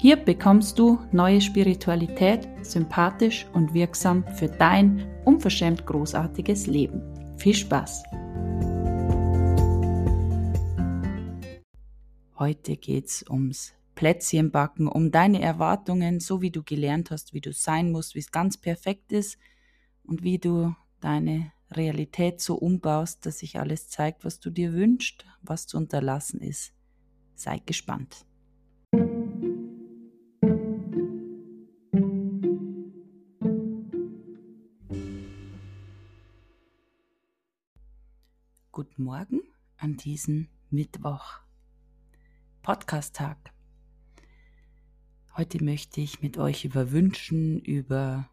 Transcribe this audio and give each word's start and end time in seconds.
Hier 0.00 0.16
bekommst 0.16 0.78
du 0.78 0.98
neue 1.12 1.42
Spiritualität, 1.42 2.48
sympathisch 2.62 3.46
und 3.52 3.74
wirksam 3.74 4.24
für 4.34 4.48
dein 4.48 5.06
unverschämt 5.26 5.84
großartiges 5.84 6.66
Leben. 6.66 7.02
Viel 7.36 7.52
Spaß! 7.52 8.04
Heute 12.38 12.78
geht's 12.78 13.26
ums 13.28 13.74
Plätzchenbacken, 13.94 14.88
um 14.88 15.10
deine 15.10 15.42
Erwartungen, 15.42 16.18
so 16.18 16.40
wie 16.40 16.50
du 16.50 16.62
gelernt 16.62 17.10
hast, 17.10 17.34
wie 17.34 17.42
du 17.42 17.52
sein 17.52 17.92
musst, 17.92 18.14
wie 18.14 18.20
es 18.20 18.32
ganz 18.32 18.56
perfekt 18.56 19.12
ist 19.12 19.36
und 20.04 20.22
wie 20.22 20.38
du 20.38 20.74
deine 21.02 21.52
Realität 21.70 22.40
so 22.40 22.54
umbaust, 22.54 23.26
dass 23.26 23.40
sich 23.40 23.58
alles 23.58 23.90
zeigt, 23.90 24.24
was 24.24 24.40
du 24.40 24.48
dir 24.48 24.72
wünschst, 24.72 25.26
was 25.42 25.66
zu 25.66 25.76
unterlassen 25.76 26.40
ist. 26.40 26.72
Sei 27.34 27.60
gespannt. 27.66 28.24
Morgen 39.00 39.40
an 39.78 39.96
diesem 39.96 40.48
Mittwoch. 40.68 41.40
Podcast-Tag. 42.60 43.38
Heute 45.38 45.64
möchte 45.64 46.02
ich 46.02 46.20
mit 46.20 46.36
euch 46.36 46.66
über 46.66 46.92
Wünschen, 46.92 47.60
über 47.60 48.28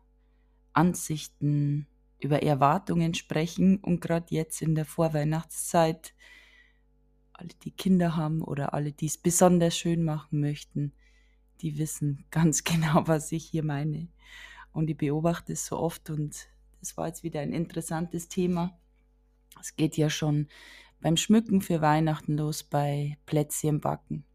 Ansichten, 0.74 1.88
über 2.20 2.44
Erwartungen 2.44 3.14
sprechen 3.14 3.78
und 3.78 4.02
gerade 4.02 4.26
jetzt 4.36 4.62
in 4.62 4.76
der 4.76 4.84
Vorweihnachtszeit, 4.84 6.14
alle, 7.32 7.54
die 7.64 7.72
Kinder 7.72 8.18
haben 8.18 8.42
oder 8.42 8.74
alle, 8.74 8.92
die 8.92 9.06
es 9.06 9.18
besonders 9.18 9.78
schön 9.78 10.04
machen 10.04 10.42
möchten, 10.42 10.92
die 11.62 11.78
wissen 11.78 12.26
ganz 12.30 12.66
genau, 12.66 13.08
was 13.08 13.32
ich 13.32 13.46
hier 13.46 13.64
meine. 13.64 14.10
Und 14.74 14.90
ich 14.90 14.98
beobachte 14.98 15.54
es 15.54 15.66
so 15.66 15.78
oft 15.78 16.10
und 16.10 16.50
das 16.82 16.98
war 16.98 17.08
jetzt 17.08 17.24
wieder 17.24 17.40
ein 17.40 17.54
interessantes 17.54 18.28
Thema 18.28 18.78
es 19.62 19.76
geht 19.76 19.98
ja 19.98 20.10
schon 20.10 20.48
beim 21.02 21.18
Schmücken 21.18 21.62
für 21.62 21.82
Weihnachten 21.82 22.38
los, 22.38 22.64
bei 22.64 23.18
Plätzchen 23.26 23.82
backen. 23.82 24.26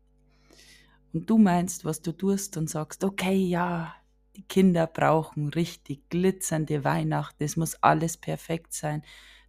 Und 1.12 1.28
du 1.28 1.38
meinst, 1.38 1.84
was 1.84 2.00
du 2.00 2.12
tust 2.12 2.56
und 2.56 2.70
sagst, 2.70 3.04
okay, 3.04 3.36
ja, 3.36 3.94
die 4.36 4.44
Kinder 4.44 4.86
brauchen 4.86 5.48
richtig 5.48 6.08
glitzernde 6.08 6.84
Weihnachten, 6.84 7.44
es 7.44 7.56
muss 7.56 7.74
alles 7.82 8.16
perfekt 8.16 8.72
sein. 8.72 9.02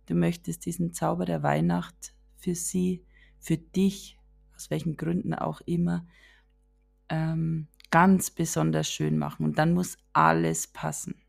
Du 0.07 0.15
möchtest 0.15 0.65
diesen 0.65 0.93
Zauber 0.93 1.25
der 1.25 1.43
Weihnacht 1.43 2.13
für 2.35 2.55
sie, 2.55 3.05
für 3.39 3.57
dich, 3.57 4.17
aus 4.55 4.69
welchen 4.69 4.97
Gründen 4.97 5.33
auch 5.33 5.61
immer, 5.61 6.05
ähm, 7.07 7.67
ganz 7.91 8.31
besonders 8.31 8.89
schön 8.89 9.17
machen. 9.17 9.45
Und 9.45 9.57
dann 9.57 9.73
muss 9.73 9.97
alles 10.11 10.67
passen. 10.67 11.22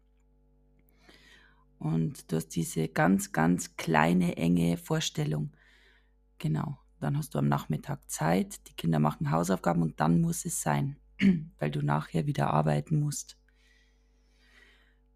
Und 1.85 2.33
du 2.33 2.37
hast 2.37 2.49
diese 2.57 2.89
ganz, 2.89 3.33
ganz 3.33 3.77
kleine, 3.77 4.39
enge 4.39 4.79
Vorstellung. 4.79 5.53
Genau. 6.39 6.79
Dann 6.99 7.19
hast 7.19 7.35
du 7.35 7.39
am 7.39 7.47
Nachmittag 7.47 8.11
Zeit, 8.11 8.67
die 8.67 8.73
Kinder 8.73 8.99
machen 8.99 9.31
Hausaufgaben 9.31 9.83
und 9.83 10.01
dann 10.01 10.23
muss 10.23 10.47
es 10.47 10.63
sein, 10.63 10.97
weil 11.59 11.71
du 11.71 11.83
nachher 11.83 12.27
wieder 12.27 12.49
arbeiten 12.49 12.99
musst. 13.01 13.37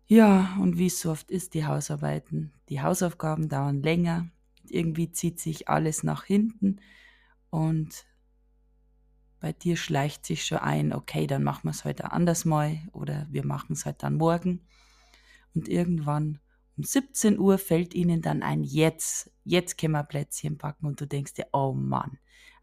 Ja, 0.09 0.59
und 0.61 0.77
wie 0.77 0.91
so 0.91 1.11
oft 1.11 1.31
ist, 1.31 1.55
die 1.55 1.65
Hausarbeiten. 1.65 2.53
Die 2.69 2.83
Hausaufgaben 2.83 3.49
dauern 3.49 3.81
länger. 3.81 4.29
Irgendwie 4.69 5.11
zieht 5.11 5.41
sich 5.41 5.71
alles 5.71 6.03
nach 6.03 6.25
hinten 6.25 6.81
und 7.49 8.05
bei 9.41 9.55
dir 9.55 9.79
schleicht 9.79 10.27
sich 10.27 10.45
schon 10.45 10.59
ein, 10.59 10.93
okay, 10.93 11.27
dann 11.27 11.45
machen 11.45 11.65
wir 11.65 11.71
es 11.71 11.87
heute 11.87 12.12
anders 12.12 12.45
mal 12.45 12.79
oder 12.93 13.27
wir 13.31 13.47
machen 13.47 13.73
es 13.73 13.87
halt 13.87 14.03
dann 14.03 14.17
morgen. 14.17 14.67
Und 15.55 15.67
irgendwann 15.71 16.41
um 16.78 16.84
17 16.84 17.41
Uhr 17.41 17.59
fällt 17.59 17.93
ihnen 17.93 18.22
dann 18.22 18.44
ein, 18.44 18.62
jetzt, 18.62 19.33
jetzt 19.43 19.78
können 19.78 19.94
wir 19.94 20.05
Plätzchen 20.05 20.59
packen 20.59 20.87
und 20.87 21.00
du 21.00 21.09
denkst 21.09 21.34
dir, 21.34 21.49
oh 21.53 21.72
Mann, 21.72 22.19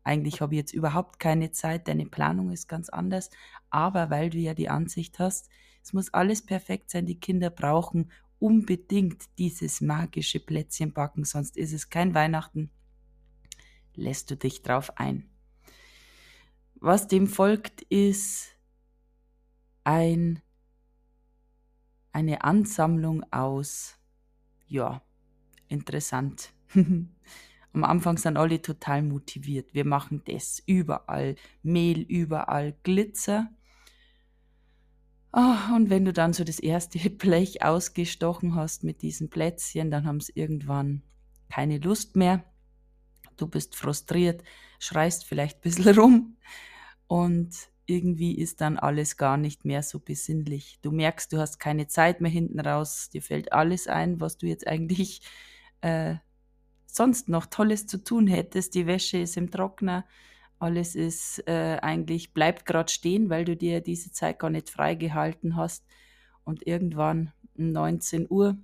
eigentlich 0.06 0.40
habe 0.40 0.56
ich 0.56 0.60
jetzt 0.60 0.74
überhaupt 0.74 1.20
keine 1.20 1.52
Zeit, 1.52 1.90
deine 1.90 2.06
Planung 2.06 2.52
ist 2.52 2.70
ganz 2.70 2.88
anders, 2.88 3.30
aber 3.70 4.10
weil 4.10 4.30
du 4.30 4.38
ja 4.38 4.54
die 4.54 4.70
Ansicht 4.70 5.20
hast, 5.20 5.50
es 5.84 5.92
muss 5.92 6.14
alles 6.14 6.46
perfekt 6.46 6.92
sein, 6.92 7.06
die 7.06 7.20
Kinder 7.20 7.50
brauchen 7.50 8.10
unbedingt 8.40 9.26
dieses 9.38 9.82
magische 9.82 10.40
Plätzchen 10.40 10.94
backen, 10.94 11.26
sonst 11.26 11.58
ist 11.58 11.74
es 11.74 11.90
kein 11.90 12.14
Weihnachten, 12.14 12.72
lässt 13.96 14.32
du 14.32 14.38
dich 14.38 14.62
drauf 14.62 14.98
ein. 14.98 15.30
Was 16.76 17.10
dem 17.10 17.28
folgt, 17.28 17.82
ist 17.82 18.56
ein, 19.84 20.42
eine 22.14 22.46
Ansammlung 22.46 23.26
aus 23.34 24.00
ja, 24.68 25.02
interessant. 25.68 26.54
Am 26.74 27.84
Anfang 27.84 28.18
sind 28.18 28.38
alle 28.38 28.62
total 28.62 29.04
motiviert. 29.04 29.74
Wir 29.74 29.86
machen 29.86 30.22
das 30.26 30.64
überall. 30.66 31.36
Mehl 31.62 32.02
überall, 32.02 32.74
Glitzer. 32.84 33.50
Oh, 35.34 35.76
und 35.76 35.90
wenn 35.90 36.06
du 36.06 36.14
dann 36.14 36.32
so 36.32 36.46
das 36.46 36.60
erste 36.60 36.98
Blech 37.10 37.64
ausgestochen 37.64 38.56
hast 38.56 38.86
mit 38.86 39.02
diesen 39.02 39.30
Plätzchen, 39.30 39.92
dann 39.92 40.06
haben 40.06 40.22
sie 40.22 40.32
irgendwann 40.36 41.04
keine 41.50 41.80
Lust 41.80 42.16
mehr. 42.16 42.46
Du 43.36 43.48
bist 43.48 43.76
frustriert, 43.76 44.44
schreist 44.80 45.26
vielleicht 45.26 45.58
ein 45.58 45.62
bisschen 45.62 45.96
rum 46.00 46.38
und 47.08 47.54
irgendwie 47.88 48.38
ist 48.38 48.62
dann 48.62 48.78
alles 48.78 49.18
gar 49.18 49.38
nicht 49.38 49.66
mehr 49.66 49.84
so 49.84 50.00
besinnlich. 50.00 50.80
Du 50.82 50.92
merkst, 50.92 51.32
du 51.32 51.38
hast 51.38 51.60
keine 51.60 51.88
Zeit 51.88 52.22
mehr 52.22 52.32
hinten 52.32 52.60
raus, 52.60 53.10
dir 53.10 53.22
fällt 53.22 53.54
alles 53.54 53.88
ein, 53.88 54.20
was 54.20 54.38
du 54.38 54.48
jetzt 54.48 54.68
eigentlich 54.68 55.22
äh, 55.82 56.16
sonst 56.86 57.30
noch 57.30 57.46
Tolles 57.46 57.88
zu 57.88 58.04
tun 58.04 58.28
hättest. 58.28 58.76
Die 58.76 58.88
Wäsche 58.88 59.18
ist 59.18 59.38
im 59.38 59.52
Trockner, 59.52 60.06
alles 60.58 60.96
ist 60.96 61.48
äh, 61.48 61.78
eigentlich, 61.82 62.34
bleibt 62.34 62.66
gerade 62.66 62.92
stehen, 62.92 63.30
weil 63.30 63.46
du 63.46 63.56
dir 63.56 63.82
diese 63.82 64.12
Zeit 64.12 64.40
gar 64.40 64.50
nicht 64.50 64.70
freigehalten 64.70 65.56
hast. 65.56 65.86
Und 66.44 66.66
irgendwann 66.66 67.34
um 67.58 67.72
19 67.72 68.28
Uhr 68.30 68.58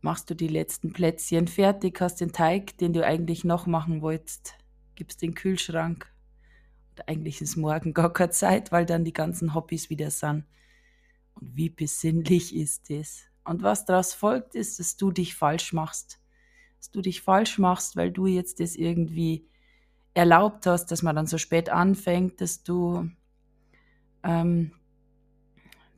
machst 0.00 0.30
du 0.30 0.34
die 0.34 0.48
letzten 0.48 0.92
Plätzchen 0.92 1.48
fertig, 1.48 2.00
hast 2.00 2.20
den 2.20 2.32
Teig, 2.32 2.78
den 2.78 2.92
du 2.92 3.04
eigentlich 3.04 3.44
noch 3.44 3.66
machen 3.66 4.02
wolltest, 4.02 4.54
gibst 4.94 5.20
den 5.22 5.34
Kühlschrank 5.34 6.12
eigentlich 7.06 7.40
ist 7.40 7.56
morgen 7.56 7.94
gar 7.94 8.12
keine 8.12 8.30
Zeit, 8.30 8.72
weil 8.72 8.86
dann 8.86 9.04
die 9.04 9.12
ganzen 9.12 9.54
Hobbys 9.54 9.90
wieder 9.90 10.10
sind. 10.10 10.44
Und 11.34 11.56
wie 11.56 11.70
besinnlich 11.70 12.54
ist 12.54 12.90
das? 12.90 13.22
Und 13.44 13.62
was 13.62 13.84
daraus 13.84 14.14
folgt, 14.14 14.54
ist, 14.54 14.78
dass 14.78 14.96
du 14.96 15.10
dich 15.10 15.34
falsch 15.34 15.72
machst. 15.72 16.20
Dass 16.78 16.90
du 16.90 17.00
dich 17.00 17.22
falsch 17.22 17.58
machst, 17.58 17.96
weil 17.96 18.10
du 18.10 18.26
jetzt 18.26 18.60
das 18.60 18.76
irgendwie 18.76 19.48
erlaubt 20.14 20.66
hast, 20.66 20.86
dass 20.86 21.02
man 21.02 21.14
dann 21.14 21.26
so 21.26 21.38
spät 21.38 21.68
anfängt, 21.68 22.40
dass 22.40 22.62
du 22.62 23.10
ähm, 24.22 24.72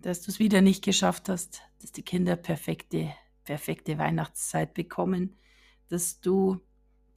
dass 0.03 0.23
du 0.23 0.31
es 0.31 0.39
wieder 0.39 0.61
nicht 0.61 0.85
geschafft 0.85 1.29
hast, 1.29 1.63
dass 1.81 1.93
die 1.93 2.03
Kinder 2.03 2.37
perfekte, 2.37 3.13
perfekte 3.45 3.99
Weihnachtszeit 3.99 4.75
bekommen, 4.75 5.37
dass 5.89 6.21
du 6.21 6.61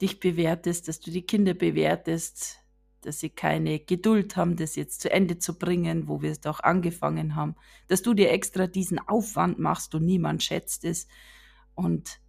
dich 0.00 0.20
bewertest, 0.20 0.88
dass 0.88 1.00
du 1.00 1.10
die 1.10 1.22
Kinder 1.22 1.54
bewertest, 1.54 2.58
dass 3.06 3.20
sie 3.20 3.30
keine 3.30 3.80
Geduld 3.80 4.36
haben, 4.36 4.56
das 4.56 4.76
jetzt 4.76 5.00
zu 5.00 5.10
Ende 5.10 5.38
zu 5.38 5.58
bringen, 5.58 6.08
wo 6.08 6.22
wir 6.22 6.30
es 6.30 6.40
doch 6.40 6.60
angefangen 6.60 7.34
haben, 7.34 7.56
dass 7.88 8.02
du 8.02 8.14
dir 8.14 8.30
extra 8.30 8.66
diesen 8.66 8.98
Aufwand 8.98 9.58
machst 9.58 9.94
und 9.94 10.04
niemand 10.04 10.42
schätzt 10.42 10.84
es. 10.84 11.08
Und 11.74 12.20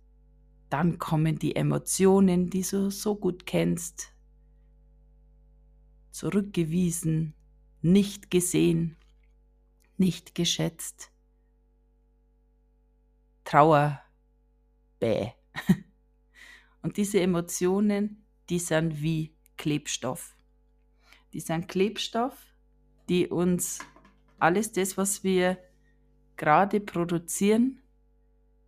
dann 0.69 0.97
kommen 0.97 1.37
die 1.37 1.55
Emotionen, 1.55 2.49
die 2.49 2.63
du 2.63 2.89
so 2.89 3.15
gut 3.15 3.45
kennst, 3.45 4.13
zurückgewiesen, 6.11 7.33
nicht 7.81 8.31
gesehen, 8.31 8.97
nicht 9.97 10.35
geschätzt. 10.35 11.11
Trauer, 13.43 14.01
bäh. 14.99 15.31
Und 16.81 16.97
diese 16.97 17.19
Emotionen, 17.21 18.25
die 18.49 18.59
sind 18.59 19.01
wie 19.01 19.35
Klebstoff 19.57 20.32
die 21.33 21.39
sind 21.39 21.67
Klebstoff, 21.67 22.37
die 23.09 23.27
uns 23.27 23.79
alles 24.39 24.71
das, 24.71 24.97
was 24.97 25.23
wir 25.23 25.57
gerade 26.37 26.79
produzieren, 26.79 27.79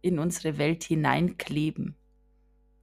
in 0.02 0.20
unsere 0.20 0.58
Welt 0.58 0.84
hineinkleben. 0.84 1.96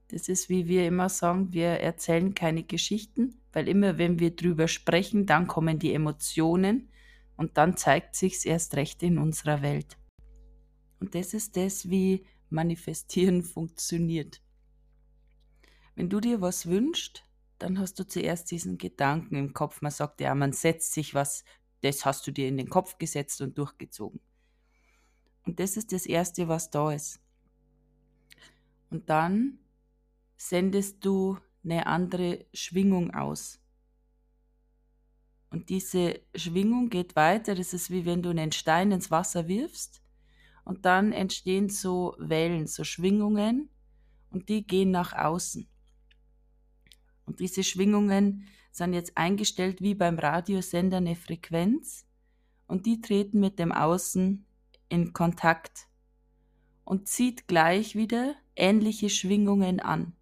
Das 0.09 0.29
ist, 0.29 0.49
wie 0.49 0.67
wir 0.67 0.85
immer 0.85 1.09
sagen, 1.09 1.53
wir 1.53 1.67
erzählen 1.67 2.35
keine 2.35 2.63
Geschichten, 2.63 3.41
weil 3.51 3.67
immer, 3.67 3.97
wenn 3.97 4.19
wir 4.19 4.35
drüber 4.35 4.67
sprechen, 4.67 5.25
dann 5.25 5.47
kommen 5.47 5.79
die 5.79 5.93
Emotionen 5.93 6.89
und 7.37 7.57
dann 7.57 7.77
zeigt 7.77 8.15
sich's 8.15 8.45
erst 8.45 8.75
recht 8.75 9.01
in 9.03 9.17
unserer 9.17 9.61
Welt. 9.61 9.97
Und 10.99 11.15
das 11.15 11.33
ist 11.33 11.57
das, 11.57 11.89
wie 11.89 12.25
Manifestieren 12.49 13.41
funktioniert. 13.43 14.41
Wenn 15.95 16.09
du 16.09 16.19
dir 16.19 16.41
was 16.41 16.67
wünschst, 16.67 17.23
dann 17.63 17.79
hast 17.79 17.97
du 17.97 18.05
zuerst 18.05 18.51
diesen 18.51 18.77
Gedanken 18.77 19.35
im 19.35 19.53
Kopf. 19.53 19.81
Man 19.81 19.91
sagt 19.91 20.19
ja, 20.19 20.35
man 20.35 20.51
setzt 20.51 20.91
sich 20.91 21.13
was, 21.13 21.45
das 21.81 22.05
hast 22.05 22.27
du 22.27 22.31
dir 22.31 22.47
in 22.49 22.57
den 22.57 22.69
Kopf 22.69 22.97
gesetzt 22.97 23.39
und 23.39 23.57
durchgezogen. 23.57 24.19
Und 25.45 25.61
das 25.61 25.77
ist 25.77 25.93
das 25.93 26.05
Erste, 26.05 26.49
was 26.49 26.69
da 26.69 26.91
ist. 26.91 27.21
Und 28.89 29.09
dann 29.09 29.59
sendest 30.35 31.05
du 31.05 31.37
eine 31.63 31.87
andere 31.87 32.45
Schwingung 32.53 33.13
aus. 33.13 33.61
Und 35.49 35.69
diese 35.69 36.19
Schwingung 36.35 36.89
geht 36.89 37.15
weiter. 37.15 37.55
Das 37.55 37.73
ist 37.73 37.89
wie 37.91 38.05
wenn 38.05 38.21
du 38.21 38.29
einen 38.29 38.51
Stein 38.51 38.91
ins 38.91 39.09
Wasser 39.09 39.47
wirfst 39.47 40.03
und 40.65 40.85
dann 40.85 41.13
entstehen 41.13 41.69
so 41.69 42.15
Wellen, 42.19 42.67
so 42.67 42.83
Schwingungen 42.83 43.69
und 44.31 44.49
die 44.49 44.67
gehen 44.67 44.91
nach 44.91 45.13
außen. 45.13 45.69
Und 47.25 47.39
diese 47.39 47.63
Schwingungen 47.63 48.47
sind 48.71 48.93
jetzt 48.93 49.17
eingestellt 49.17 49.81
wie 49.81 49.95
beim 49.95 50.17
Radiosender 50.19 50.97
eine 50.97 51.15
Frequenz 51.15 52.05
und 52.67 52.85
die 52.85 53.01
treten 53.01 53.39
mit 53.39 53.59
dem 53.59 53.71
Außen 53.71 54.45
in 54.89 55.13
Kontakt 55.13 55.87
und 56.83 57.07
zieht 57.07 57.47
gleich 57.47 57.95
wieder 57.95 58.35
ähnliche 58.55 59.09
Schwingungen 59.09 59.79
an. 59.79 60.13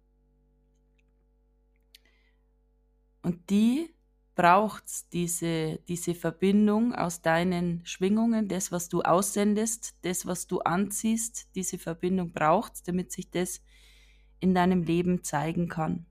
Und 3.22 3.50
die 3.50 3.94
braucht 4.34 5.12
diese, 5.12 5.78
diese 5.88 6.14
Verbindung 6.14 6.94
aus 6.94 7.20
deinen 7.20 7.84
Schwingungen, 7.84 8.48
das, 8.48 8.72
was 8.72 8.88
du 8.88 9.02
aussendest, 9.02 9.94
das, 10.02 10.26
was 10.26 10.46
du 10.46 10.60
anziehst, 10.60 11.48
diese 11.54 11.78
Verbindung 11.78 12.32
braucht 12.32 12.88
damit 12.88 13.12
sich 13.12 13.30
das 13.30 13.60
in 14.40 14.54
deinem 14.54 14.82
Leben 14.82 15.22
zeigen 15.22 15.68
kann. 15.68 16.06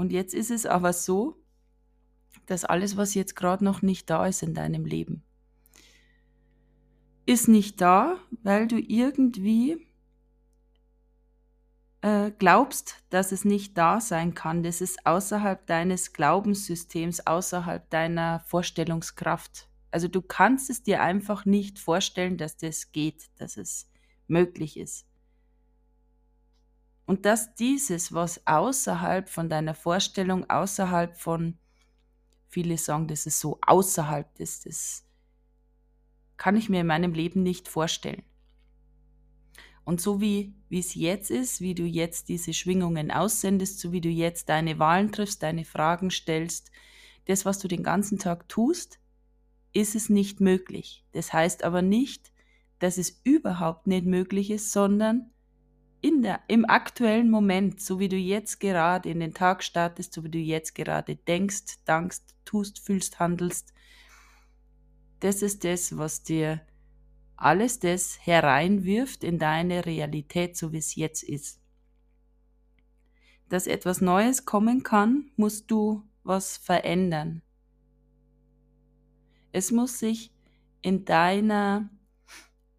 Und 0.00 0.12
jetzt 0.12 0.32
ist 0.32 0.50
es 0.50 0.64
aber 0.64 0.94
so, 0.94 1.36
dass 2.46 2.64
alles, 2.64 2.96
was 2.96 3.12
jetzt 3.12 3.36
gerade 3.36 3.62
noch 3.62 3.82
nicht 3.82 4.08
da 4.08 4.26
ist 4.26 4.42
in 4.42 4.54
deinem 4.54 4.86
Leben, 4.86 5.22
ist 7.26 7.48
nicht 7.48 7.82
da, 7.82 8.16
weil 8.42 8.66
du 8.66 8.78
irgendwie 8.78 9.86
äh, 12.00 12.30
glaubst, 12.30 13.04
dass 13.10 13.30
es 13.30 13.44
nicht 13.44 13.76
da 13.76 14.00
sein 14.00 14.32
kann. 14.32 14.62
Das 14.62 14.80
ist 14.80 15.04
außerhalb 15.04 15.66
deines 15.66 16.14
Glaubenssystems, 16.14 17.26
außerhalb 17.26 17.90
deiner 17.90 18.40
Vorstellungskraft. 18.46 19.68
Also 19.90 20.08
du 20.08 20.22
kannst 20.22 20.70
es 20.70 20.82
dir 20.82 21.02
einfach 21.02 21.44
nicht 21.44 21.78
vorstellen, 21.78 22.38
dass 22.38 22.56
das 22.56 22.92
geht, 22.92 23.28
dass 23.36 23.58
es 23.58 23.90
möglich 24.28 24.78
ist. 24.78 25.09
Und 27.10 27.26
dass 27.26 27.56
dieses, 27.56 28.12
was 28.12 28.46
außerhalb 28.46 29.28
von 29.28 29.48
deiner 29.48 29.74
Vorstellung, 29.74 30.48
außerhalb 30.48 31.18
von, 31.18 31.58
viele 32.46 32.78
sagen, 32.78 33.08
das 33.08 33.26
ist 33.26 33.40
so 33.40 33.58
außerhalb 33.66 34.32
des, 34.36 34.60
das 34.60 35.04
kann 36.36 36.56
ich 36.56 36.68
mir 36.68 36.82
in 36.82 36.86
meinem 36.86 37.12
Leben 37.12 37.42
nicht 37.42 37.66
vorstellen. 37.66 38.22
Und 39.82 40.00
so 40.00 40.20
wie 40.20 40.54
wie 40.68 40.78
es 40.78 40.94
jetzt 40.94 41.32
ist, 41.32 41.60
wie 41.60 41.74
du 41.74 41.82
jetzt 41.82 42.28
diese 42.28 42.54
Schwingungen 42.54 43.10
aussendest, 43.10 43.80
so 43.80 43.90
wie 43.90 44.00
du 44.00 44.08
jetzt 44.08 44.48
deine 44.48 44.78
Wahlen 44.78 45.10
triffst, 45.10 45.42
deine 45.42 45.64
Fragen 45.64 46.12
stellst, 46.12 46.70
das, 47.24 47.44
was 47.44 47.58
du 47.58 47.66
den 47.66 47.82
ganzen 47.82 48.20
Tag 48.20 48.48
tust, 48.48 49.00
ist 49.72 49.96
es 49.96 50.10
nicht 50.10 50.40
möglich. 50.40 51.04
Das 51.10 51.32
heißt 51.32 51.64
aber 51.64 51.82
nicht, 51.82 52.30
dass 52.78 52.98
es 52.98 53.20
überhaupt 53.24 53.88
nicht 53.88 54.06
möglich 54.06 54.52
ist, 54.52 54.70
sondern 54.70 55.32
in 56.00 56.22
der, 56.22 56.40
im 56.48 56.64
aktuellen 56.64 57.30
Moment, 57.30 57.80
so 57.80 57.98
wie 57.98 58.08
du 58.08 58.16
jetzt 58.16 58.60
gerade 58.60 59.10
in 59.10 59.20
den 59.20 59.34
Tag 59.34 59.62
startest, 59.62 60.14
so 60.14 60.24
wie 60.24 60.30
du 60.30 60.38
jetzt 60.38 60.74
gerade 60.74 61.16
denkst, 61.16 61.78
dankst, 61.84 62.34
tust, 62.44 62.78
fühlst, 62.78 63.18
handelst, 63.18 63.72
das 65.20 65.42
ist 65.42 65.64
das, 65.64 65.98
was 65.98 66.22
dir 66.22 66.62
alles 67.36 67.78
das 67.78 68.18
hereinwirft 68.26 69.24
in 69.24 69.38
deine 69.38 69.86
Realität, 69.86 70.56
so 70.56 70.72
wie 70.72 70.78
es 70.78 70.94
jetzt 70.94 71.22
ist. 71.22 71.60
Dass 73.48 73.66
etwas 73.66 74.00
Neues 74.00 74.44
kommen 74.44 74.82
kann, 74.82 75.30
musst 75.36 75.70
du 75.70 76.02
was 76.22 76.56
verändern. 76.56 77.42
Es 79.52 79.70
muss 79.70 79.98
sich 79.98 80.32
in 80.82 81.04
deiner 81.04 81.90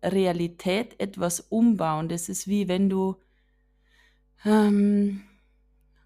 Realität 0.03 0.99
etwas 0.99 1.39
umbauen. 1.39 2.09
Das 2.09 2.29
ist 2.29 2.47
wie 2.47 2.67
wenn 2.67 2.89
du, 2.89 3.17
ähm, 4.45 5.21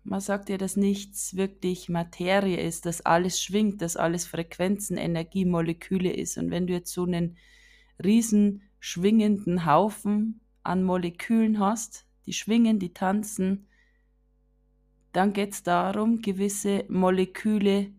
man 0.04 0.20
sagt 0.20 0.50
ja, 0.50 0.58
dass 0.58 0.78
nichts 0.78 1.36
wirklich 1.36 1.90
Materie 1.90 2.60
ist, 2.60 2.86
dass 2.86 3.02
alles 3.02 3.42
schwingt, 3.42 3.82
dass 3.82 3.98
alles 3.98 4.26
Frequenzen, 4.26 4.98
Energie, 4.98 5.46
Moleküle 5.46 6.12
ist. 6.12 6.38
Und 6.38 6.52
wenn 6.52 6.68
du 6.68 6.74
jetzt 6.74 6.94
so 6.94 7.04
einen 7.04 7.38
riesen 8.04 8.62
schwingenden 8.80 9.66
Haufen 9.66 10.42
an 10.64 10.84
Molekülen 10.84 11.60
hast, 11.60 12.06
die 12.26 12.34
schwingen, 12.34 12.80
die 12.80 12.94
tanzen, 12.94 13.68
dann 15.12 15.32
geht 15.32 15.54
es 15.54 15.64
darum, 15.64 16.22
gewisse 16.22 16.86
Moleküle 16.90 17.92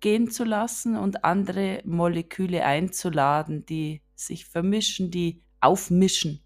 gehen 0.00 0.30
zu 0.30 0.44
lassen 0.44 0.96
und 0.96 1.24
andere 1.24 1.82
Moleküle 1.84 2.64
einzuladen, 2.64 3.66
die 3.66 4.00
sich 4.20 4.46
vermischen, 4.46 5.10
die 5.10 5.42
aufmischen, 5.60 6.40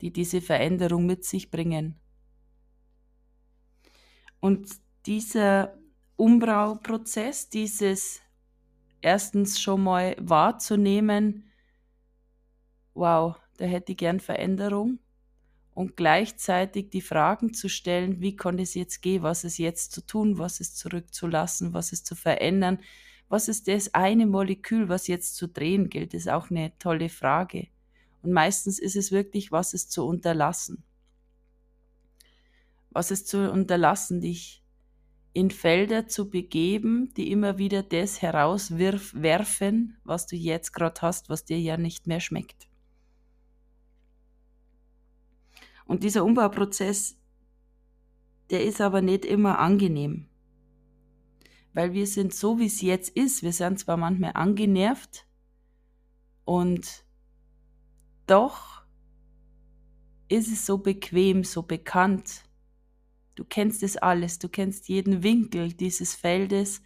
die 0.00 0.12
diese 0.12 0.40
Veränderung 0.40 1.06
mit 1.06 1.24
sich 1.24 1.50
bringen. 1.50 2.00
Und 4.40 4.68
dieser 5.06 5.78
Umbauprozess, 6.16 7.48
dieses 7.48 8.20
erstens 9.00 9.60
schon 9.60 9.82
mal 9.82 10.16
wahrzunehmen, 10.18 11.50
wow, 12.94 13.36
da 13.56 13.64
hätte 13.64 13.92
ich 13.92 13.98
gern 13.98 14.20
Veränderung 14.20 14.98
und 15.74 15.96
gleichzeitig 15.96 16.90
die 16.90 17.00
Fragen 17.00 17.54
zu 17.54 17.68
stellen, 17.68 18.20
wie 18.20 18.34
konnte 18.34 18.64
es 18.64 18.74
jetzt 18.74 19.00
gehen, 19.00 19.22
was 19.22 19.44
ist 19.44 19.58
jetzt 19.58 19.92
zu 19.92 20.04
tun, 20.04 20.38
was 20.38 20.58
ist 20.58 20.76
zurückzulassen, 20.76 21.72
was 21.74 21.92
ist 21.92 22.06
zu 22.06 22.16
verändern, 22.16 22.80
was 23.28 23.48
ist 23.48 23.68
das 23.68 23.94
eine 23.94 24.26
Molekül, 24.26 24.88
was 24.88 25.06
jetzt 25.06 25.36
zu 25.36 25.48
drehen 25.48 25.90
gilt, 25.90 26.14
ist 26.14 26.28
auch 26.28 26.50
eine 26.50 26.76
tolle 26.78 27.08
Frage. 27.08 27.68
Und 28.22 28.32
meistens 28.32 28.78
ist 28.78 28.96
es 28.96 29.12
wirklich, 29.12 29.52
was 29.52 29.74
ist 29.74 29.92
zu 29.92 30.06
unterlassen. 30.06 30.82
Was 32.90 33.10
ist 33.10 33.28
zu 33.28 33.50
unterlassen, 33.50 34.20
dich 34.20 34.62
in 35.34 35.50
Felder 35.50 36.08
zu 36.08 36.30
begeben, 36.30 37.12
die 37.14 37.30
immer 37.30 37.58
wieder 37.58 37.82
das 37.82 38.22
herauswerfen, 38.22 39.98
was 40.04 40.26
du 40.26 40.36
jetzt 40.36 40.72
gerade 40.72 41.00
hast, 41.02 41.28
was 41.28 41.44
dir 41.44 41.60
ja 41.60 41.76
nicht 41.76 42.06
mehr 42.06 42.20
schmeckt. 42.20 42.68
Und 45.84 46.02
dieser 46.02 46.24
Umbauprozess, 46.24 47.16
der 48.50 48.64
ist 48.64 48.80
aber 48.80 49.00
nicht 49.00 49.24
immer 49.24 49.58
angenehm. 49.58 50.27
Weil 51.78 51.92
wir 51.92 52.08
sind 52.08 52.34
so, 52.34 52.58
wie 52.58 52.66
es 52.66 52.80
jetzt 52.80 53.10
ist. 53.10 53.42
Wir 53.44 53.52
sind 53.52 53.78
zwar 53.78 53.96
manchmal 53.96 54.32
angenervt 54.34 55.26
und 56.44 57.04
doch 58.26 58.82
ist 60.28 60.48
es 60.52 60.66
so 60.66 60.78
bequem, 60.78 61.44
so 61.44 61.62
bekannt, 61.62 62.48
Du 63.38 63.44
kennst 63.44 63.84
es 63.84 63.96
alles, 63.96 64.40
du 64.40 64.48
kennst 64.48 64.88
jeden 64.88 65.22
Winkel 65.22 65.72
dieses 65.72 66.16
Feldes 66.16 66.82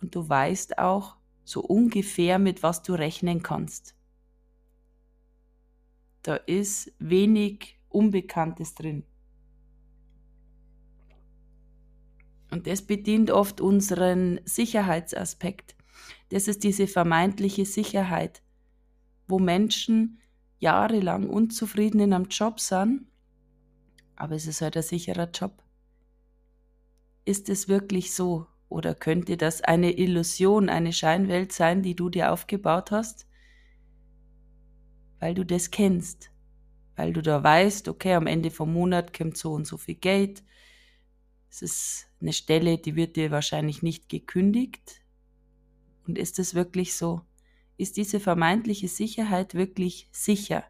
und 0.00 0.14
du 0.14 0.28
weißt 0.28 0.78
auch 0.78 1.16
so 1.42 1.60
ungefähr, 1.60 2.38
mit 2.38 2.62
was 2.62 2.80
du 2.80 2.92
rechnen 2.92 3.42
kannst. 3.42 3.96
Da 6.22 6.36
ist 6.36 6.94
wenig 7.00 7.80
Unbekanntes 7.88 8.76
drin. 8.76 9.02
Und 12.50 12.66
das 12.66 12.82
bedient 12.82 13.30
oft 13.30 13.60
unseren 13.60 14.40
Sicherheitsaspekt. 14.44 15.76
Das 16.30 16.48
ist 16.48 16.64
diese 16.64 16.86
vermeintliche 16.86 17.64
Sicherheit, 17.64 18.42
wo 19.28 19.38
Menschen 19.38 20.18
jahrelang 20.58 21.28
unzufrieden 21.28 22.00
in 22.00 22.12
einem 22.12 22.26
Job 22.26 22.60
sind 22.60 23.06
aber 24.20 24.34
es 24.34 24.46
ist 24.46 24.60
halt 24.60 24.76
ein 24.76 24.82
sicherer 24.82 25.30
Job. 25.30 25.62
Ist 27.24 27.48
es 27.48 27.68
wirklich 27.68 28.12
so? 28.12 28.46
Oder 28.68 28.94
könnte 28.94 29.38
das 29.38 29.62
eine 29.62 29.96
Illusion, 29.96 30.68
eine 30.68 30.92
Scheinwelt 30.92 31.52
sein, 31.52 31.82
die 31.82 31.96
du 31.96 32.10
dir 32.10 32.30
aufgebaut 32.30 32.90
hast? 32.90 33.26
Weil 35.20 35.32
du 35.32 35.46
das 35.46 35.70
kennst. 35.70 36.30
Weil 36.96 37.14
du 37.14 37.22
da 37.22 37.42
weißt, 37.42 37.88
okay, 37.88 38.12
am 38.12 38.26
Ende 38.26 38.50
vom 38.50 38.74
Monat 38.74 39.16
kommt 39.16 39.38
so 39.38 39.54
und 39.54 39.66
so 39.66 39.78
viel 39.78 39.94
Geld. 39.94 40.42
Es 41.50 41.62
ist 41.62 42.06
eine 42.20 42.32
Stelle, 42.32 42.78
die 42.78 42.94
wird 42.94 43.16
dir 43.16 43.32
wahrscheinlich 43.32 43.82
nicht 43.82 44.08
gekündigt. 44.08 45.02
Und 46.06 46.16
ist 46.16 46.38
es 46.38 46.54
wirklich 46.54 46.94
so? 46.94 47.22
Ist 47.76 47.96
diese 47.96 48.20
vermeintliche 48.20 48.88
Sicherheit 48.88 49.54
wirklich 49.54 50.08
sicher? 50.12 50.64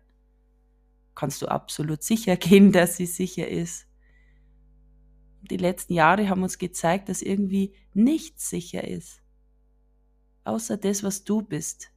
Kannst 1.14 1.42
du 1.42 1.48
absolut 1.48 2.02
sicher 2.02 2.36
gehen, 2.38 2.72
dass 2.72 2.96
sie 2.96 3.06
sicher 3.06 3.46
ist? 3.46 3.86
Die 5.42 5.56
letzten 5.56 5.94
Jahre 5.94 6.28
haben 6.28 6.42
uns 6.42 6.58
gezeigt, 6.58 7.08
dass 7.08 7.22
irgendwie 7.22 7.74
nichts 7.92 8.50
sicher 8.50 8.86
ist, 8.86 9.22
außer 10.44 10.76
das, 10.76 11.02
was 11.02 11.24
du 11.24 11.42
bist. 11.42 11.90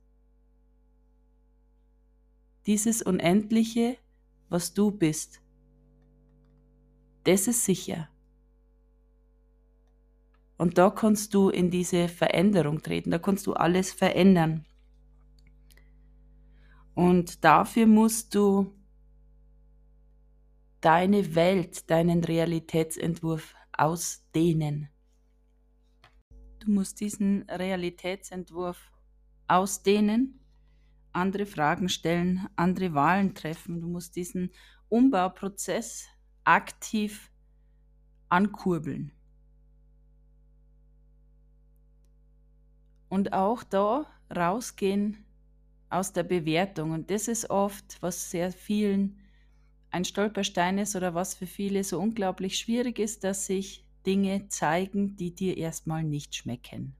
Dieses 2.65 3.01
Unendliche, 3.01 3.97
was 4.49 4.73
du 4.73 4.91
bist, 4.91 5.41
das 7.25 7.47
ist 7.47 7.65
sicher. 7.65 8.09
Und 10.57 10.77
da 10.77 10.89
kannst 10.89 11.33
du 11.33 11.49
in 11.49 11.71
diese 11.71 12.07
Veränderung 12.07 12.81
treten, 12.81 13.11
da 13.11 13.19
kannst 13.19 13.47
du 13.47 13.53
alles 13.53 13.91
verändern. 13.91 14.65
Und 16.93 17.43
dafür 17.43 17.87
musst 17.87 18.35
du 18.35 18.71
deine 20.79 21.35
Welt, 21.35 21.89
deinen 21.89 22.23
Realitätsentwurf 22.23 23.55
ausdehnen. 23.71 24.89
Du 26.59 26.71
musst 26.71 26.99
diesen 26.99 27.43
Realitätsentwurf 27.49 28.91
ausdehnen, 29.47 30.39
andere 31.11 31.45
Fragen 31.45 31.89
stellen, 31.89 32.47
andere 32.55 32.93
Wahlen 32.93 33.33
treffen. 33.33 33.81
Du 33.81 33.87
musst 33.87 34.15
diesen 34.15 34.51
Umbauprozess 34.89 36.07
aktiv 36.43 37.31
ankurbeln. 38.29 39.11
Und 43.13 43.31
auch 43.31 43.61
da 43.63 44.07
rausgehen 44.35 45.23
aus 45.91 46.13
der 46.13 46.23
Bewertung. 46.23 46.89
Und 46.89 47.11
das 47.11 47.27
ist 47.27 47.47
oft, 47.51 48.01
was 48.01 48.31
sehr 48.31 48.51
vielen 48.51 49.19
ein 49.91 50.03
Stolperstein 50.03 50.79
ist 50.79 50.95
oder 50.95 51.13
was 51.13 51.35
für 51.35 51.45
viele 51.45 51.83
so 51.83 51.99
unglaublich 51.99 52.57
schwierig 52.57 52.97
ist, 52.97 53.23
dass 53.23 53.45
sich 53.45 53.85
Dinge 54.07 54.47
zeigen, 54.47 55.15
die 55.15 55.29
dir 55.29 55.57
erstmal 55.57 56.03
nicht 56.03 56.33
schmecken. 56.33 56.95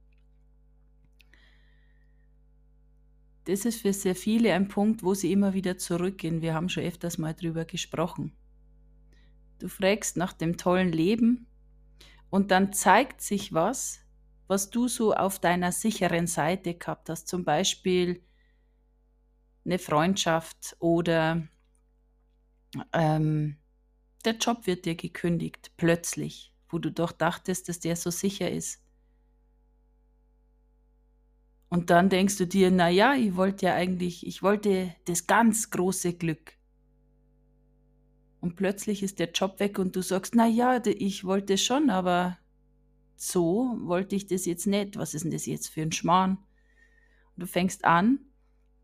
Das 3.46 3.64
ist 3.64 3.82
für 3.82 3.92
sehr 3.92 4.14
viele 4.14 4.54
ein 4.54 4.68
Punkt, 4.68 5.02
wo 5.02 5.14
sie 5.14 5.32
immer 5.32 5.52
wieder 5.52 5.78
zurückgehen. 5.78 6.42
Wir 6.42 6.54
haben 6.54 6.68
schon 6.68 6.84
öfters 6.84 7.18
mal 7.18 7.34
drüber 7.34 7.64
gesprochen. 7.64 8.30
Du 9.58 9.66
fragst 9.66 10.16
nach 10.16 10.32
dem 10.32 10.58
tollen 10.58 10.92
Leben 10.92 11.48
und 12.30 12.52
dann 12.52 12.72
zeigt 12.72 13.20
sich 13.20 13.52
was, 13.52 14.03
was 14.46 14.70
du 14.70 14.88
so 14.88 15.14
auf 15.14 15.38
deiner 15.38 15.72
sicheren 15.72 16.26
Seite 16.26 16.74
gehabt 16.74 17.08
hast. 17.08 17.28
Zum 17.28 17.44
Beispiel 17.44 18.22
eine 19.64 19.78
Freundschaft 19.78 20.76
oder 20.78 21.48
ähm, 22.92 23.56
der 24.24 24.36
Job 24.36 24.66
wird 24.66 24.84
dir 24.84 24.94
gekündigt, 24.94 25.72
plötzlich, 25.76 26.52
wo 26.68 26.78
du 26.78 26.90
doch 26.90 27.12
dachtest, 27.12 27.68
dass 27.68 27.80
der 27.80 27.96
so 27.96 28.10
sicher 28.10 28.50
ist. 28.50 28.82
Und 31.68 31.90
dann 31.90 32.08
denkst 32.08 32.36
du 32.36 32.46
dir, 32.46 32.70
na 32.70 32.88
ja, 32.88 33.14
ich 33.14 33.36
wollte 33.36 33.66
ja 33.66 33.74
eigentlich, 33.74 34.26
ich 34.26 34.42
wollte 34.42 34.94
das 35.06 35.26
ganz 35.26 35.70
große 35.70 36.14
Glück. 36.14 36.54
Und 38.40 38.56
plötzlich 38.56 39.02
ist 39.02 39.18
der 39.18 39.32
Job 39.32 39.58
weg 39.58 39.78
und 39.78 39.96
du 39.96 40.02
sagst, 40.02 40.34
na 40.34 40.46
ja, 40.46 40.80
ich 40.84 41.24
wollte 41.24 41.58
schon, 41.58 41.90
aber 41.90 42.38
so 43.16 43.76
wollte 43.82 44.16
ich 44.16 44.26
das 44.26 44.46
jetzt 44.46 44.66
nicht. 44.66 44.96
Was 44.96 45.14
ist 45.14 45.24
denn 45.24 45.30
das 45.30 45.46
jetzt 45.46 45.68
für 45.68 45.82
ein 45.82 45.92
Schmarrn? 45.92 46.38
Und 47.36 47.42
du 47.42 47.46
fängst 47.46 47.84
an, 47.84 48.20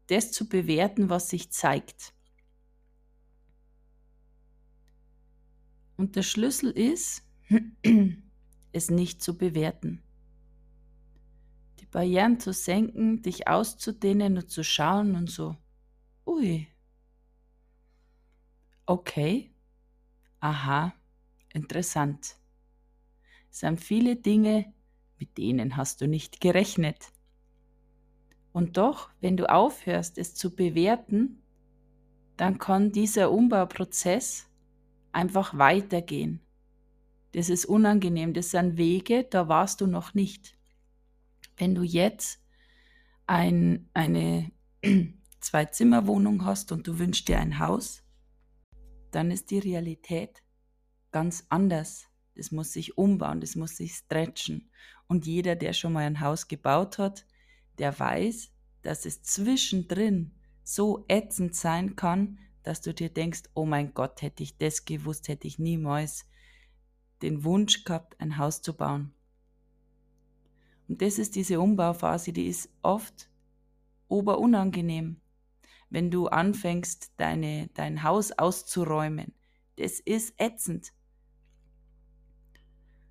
das 0.08 0.32
zu 0.32 0.49
bewerten, 0.49 1.08
was 1.08 1.28
sich 1.28 1.50
zeigt. 1.52 2.14
Und 5.96 6.16
der 6.16 6.22
Schlüssel 6.22 6.70
ist, 6.70 7.22
es 8.72 8.90
nicht 8.90 9.22
zu 9.22 9.37
bewerten. 9.37 10.02
Die 11.80 11.87
Barrieren 11.87 12.40
zu 12.40 12.52
senken, 12.52 13.22
dich 13.22 13.49
auszudehnen 13.49 14.38
und 14.38 14.50
zu 14.50 14.64
schauen 14.64 15.14
und 15.14 15.30
so, 15.30 15.56
ui, 16.26 16.66
okay, 18.87 19.52
aha, 20.40 20.94
interessant. 21.52 22.39
Sind 23.50 23.80
viele 23.80 24.16
Dinge, 24.16 24.73
mit 25.19 25.37
denen 25.37 25.76
hast 25.76 26.00
du 26.00 26.09
nicht 26.09 26.40
gerechnet. 26.40 27.12
Und 28.52 28.76
doch, 28.76 29.11
wenn 29.21 29.37
du 29.37 29.50
aufhörst, 29.50 30.19
es 30.19 30.35
zu 30.35 30.54
bewerten, 30.54 31.42
dann 32.37 32.59
kann 32.59 32.90
dieser 32.90 33.30
Umbauprozess 33.30 34.49
einfach 35.12 35.57
weitergehen. 35.59 36.40
Das 37.33 37.49
ist 37.49 37.66
unangenehm, 37.66 38.35
das 38.35 38.50
sind 38.50 38.76
Wege, 38.76 39.25
da 39.25 39.49
warst 39.49 39.80
du 39.80 39.87
noch 39.87 40.14
nicht. 40.14 40.57
Wenn 41.57 41.75
du 41.75 41.83
jetzt 41.83 42.42
ein, 43.26 43.88
eine 43.95 44.50
Zwei-Zimmer-Wohnung 45.40 46.45
hast 46.45 46.73
und 46.73 46.87
du 46.87 46.99
wünschst 46.99 47.28
dir 47.28 47.38
ein 47.38 47.59
Haus, 47.59 48.02
dann 49.11 49.30
ist 49.30 49.50
die 49.50 49.59
Realität 49.59 50.42
ganz 51.12 51.47
anders. 51.49 52.10
Das 52.40 52.52
muss 52.52 52.73
sich 52.73 52.97
umbauen, 52.97 53.42
das 53.42 53.54
muss 53.54 53.76
sich 53.76 53.92
stretchen. 53.92 54.70
Und 55.09 55.26
jeder, 55.26 55.56
der 55.56 55.75
schon 55.75 55.92
mal 55.92 56.06
ein 56.06 56.20
Haus 56.20 56.49
gebaut 56.49 56.97
hat, 56.97 57.26
der 57.76 57.99
weiß, 57.99 58.50
dass 58.80 59.04
es 59.04 59.23
zwischendrin 59.23 60.30
so 60.62 61.04
ätzend 61.06 61.54
sein 61.54 61.97
kann, 61.97 62.38
dass 62.62 62.80
du 62.80 62.94
dir 62.94 63.11
denkst, 63.11 63.42
oh 63.52 63.66
mein 63.66 63.92
Gott, 63.92 64.23
hätte 64.23 64.42
ich 64.42 64.56
das 64.56 64.87
gewusst, 64.87 65.28
hätte 65.28 65.47
ich 65.47 65.59
niemals 65.59 66.25
den 67.20 67.44
Wunsch 67.44 67.85
gehabt, 67.85 68.18
ein 68.18 68.38
Haus 68.38 68.62
zu 68.62 68.73
bauen. 68.73 69.12
Und 70.88 71.02
das 71.02 71.18
ist 71.18 71.37
diese 71.37 71.61
Umbauphase, 71.61 72.32
die 72.32 72.47
ist 72.47 72.70
oft 72.80 73.28
oberunangenehm, 74.09 75.20
wenn 75.90 76.11
du 76.11 76.28
anfängst, 76.28 77.12
deine, 77.18 77.68
dein 77.75 78.02
Haus 78.02 78.32
auszuräumen. 78.32 79.35
Das 79.76 80.00
ist 80.00 80.40
ätzend. 80.40 80.94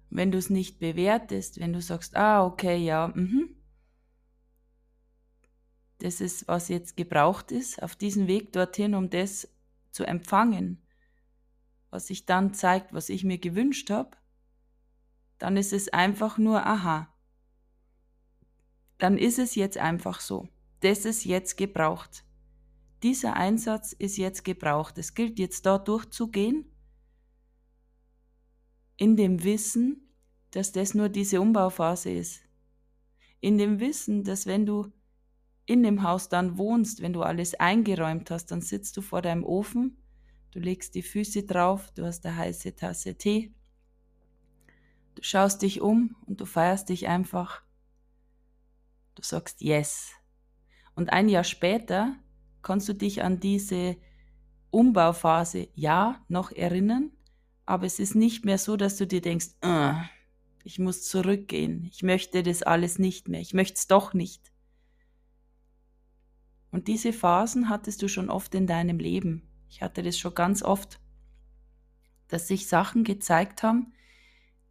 Wenn 0.10 0.32
du 0.32 0.38
es 0.38 0.50
nicht 0.50 0.80
bewertest, 0.80 1.60
wenn 1.60 1.74
du 1.74 1.82
sagst, 1.82 2.16
ah, 2.16 2.46
okay, 2.46 2.78
ja, 2.78 3.12
mhm, 3.14 3.56
das 6.00 6.22
ist, 6.22 6.48
was 6.48 6.70
jetzt 6.70 6.96
gebraucht 6.98 7.52
ist, 7.52 7.84
auf 7.84 7.96
diesem 7.96 8.28
Weg 8.28 8.54
dorthin, 8.54 8.96
um 8.96 9.10
das 9.10 9.50
zu 9.92 10.06
empfangen, 10.06 10.82
was 11.90 12.08
sich 12.08 12.26
dann 12.26 12.54
zeigt, 12.54 12.94
was 12.94 13.10
ich 13.10 13.24
mir 13.24 13.38
gewünscht 13.38 13.90
habe, 13.90 14.12
dann 15.38 15.58
ist 15.58 15.74
es 15.74 15.90
einfach 15.90 16.38
nur, 16.38 16.66
aha, 16.66 17.14
dann 18.98 19.18
ist 19.18 19.40
es 19.40 19.56
jetzt 19.56 19.78
einfach 19.78 20.20
so. 20.20 20.50
Das 20.82 21.06
ist 21.06 21.26
jetzt 21.26 21.58
gebraucht. 21.58 22.24
Dieser 23.04 23.36
Einsatz 23.36 23.94
ist 23.94 24.18
jetzt 24.18 24.44
gebraucht. 24.44 24.98
Es 24.98 25.14
gilt 25.14 25.40
jetzt 25.40 25.66
da 25.66 25.78
durchzugehen, 25.78 26.70
in 29.00 29.16
dem 29.16 29.44
Wissen, 29.44 30.10
dass 30.52 30.72
das 30.74 30.94
nur 30.94 31.10
diese 31.10 31.40
Umbauphase 31.42 32.12
ist. 32.12 32.42
In 33.40 33.58
dem 33.58 33.80
Wissen, 33.80 34.26
dass 34.26 34.46
wenn 34.46 34.66
du 34.66 34.92
in 35.66 35.84
dem 35.84 36.04
Haus 36.04 36.28
dann 36.28 36.58
wohnst, 36.58 37.02
wenn 37.02 37.14
du 37.14 37.24
alles 37.24 37.56
eingeräumt 37.56 38.30
hast, 38.30 38.48
dann 38.48 38.62
sitzt 38.62 38.98
du 38.98 39.02
vor 39.02 39.22
deinem 39.22 39.46
Ofen, 39.46 40.04
du 40.52 40.60
legst 40.60 40.96
die 40.96 41.02
Füße 41.02 41.44
drauf, 41.44 41.92
du 41.96 42.06
hast 42.06 42.26
eine 42.26 42.36
heiße 42.36 42.76
Tasse 42.76 43.16
Tee, 43.16 43.54
du 45.16 45.24
schaust 45.24 45.62
dich 45.62 45.80
um 45.80 46.18
und 46.26 46.42
du 46.42 46.46
feierst 46.46 46.90
dich 46.90 47.08
einfach. 47.08 47.62
Du 49.16 49.24
sagst 49.24 49.62
Yes. 49.62 50.12
Und 50.96 51.14
ein 51.14 51.30
Jahr 51.30 51.46
später 51.46 52.18
kannst 52.62 52.90
du 52.90 52.94
dich 52.94 53.24
an 53.24 53.40
diese 53.40 53.96
Umbauphase 54.72 55.70
ja 55.74 56.26
noch 56.28 56.52
erinnern, 56.52 57.12
aber 57.70 57.86
es 57.86 58.00
ist 58.00 58.16
nicht 58.16 58.46
mehr 58.46 58.58
so, 58.58 58.78
dass 58.78 58.98
du 58.98 59.06
dir 59.06 59.22
denkst, 59.22 59.50
ich 60.64 60.80
muss 60.80 61.04
zurückgehen, 61.04 61.86
ich 61.92 62.02
möchte 62.02 62.42
das 62.42 62.64
alles 62.64 62.98
nicht 62.98 63.28
mehr, 63.28 63.42
ich 63.42 63.54
möchte 63.54 63.76
es 63.76 63.86
doch 63.86 64.16
nicht. 64.16 64.52
Und 66.72 66.88
diese 66.88 67.14
Phasen 67.14 67.70
hattest 67.70 68.02
du 68.02 68.08
schon 68.08 68.32
oft 68.32 68.56
in 68.56 68.66
deinem 68.66 68.98
Leben. 68.98 69.48
Ich 69.70 69.84
hatte 69.84 70.02
das 70.02 70.18
schon 70.18 70.34
ganz 70.34 70.64
oft, 70.64 71.00
dass 72.28 72.48
sich 72.48 72.68
Sachen 72.68 73.04
gezeigt 73.04 73.62
haben, 73.62 73.94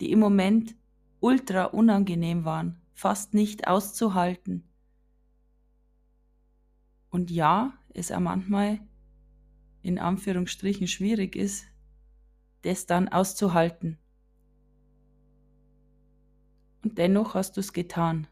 die 0.00 0.11
im 0.11 0.19
Moment 0.19 0.75
ultra 1.21 1.67
unangenehm 1.67 2.45
waren, 2.45 2.81
fast 2.95 3.33
nicht 3.33 3.69
auszuhalten. 3.69 4.64
Und 7.11 7.31
ja, 7.31 7.75
es 7.95 8.11
auch 8.11 8.19
manchmal 8.19 8.81
in 9.83 10.00
Anführungsstrichen 10.00 10.88
schwierig 10.88 11.37
ist, 11.37 11.64
das 12.62 12.87
dann 12.87 13.09
auszuhalten. 13.09 13.99
Und 16.83 16.99
dennoch 16.99 17.35
hast 17.35 17.57
du 17.57 17.61
es 17.61 17.73
getan. 17.73 18.27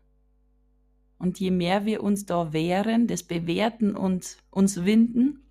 Und 1.18 1.40
je 1.40 1.50
mehr 1.50 1.84
wir 1.86 2.02
uns 2.02 2.26
da 2.26 2.52
wehren, 2.52 3.06
das 3.06 3.22
Bewerten 3.22 3.96
und 3.96 4.36
uns 4.50 4.84
winden, 4.84 5.46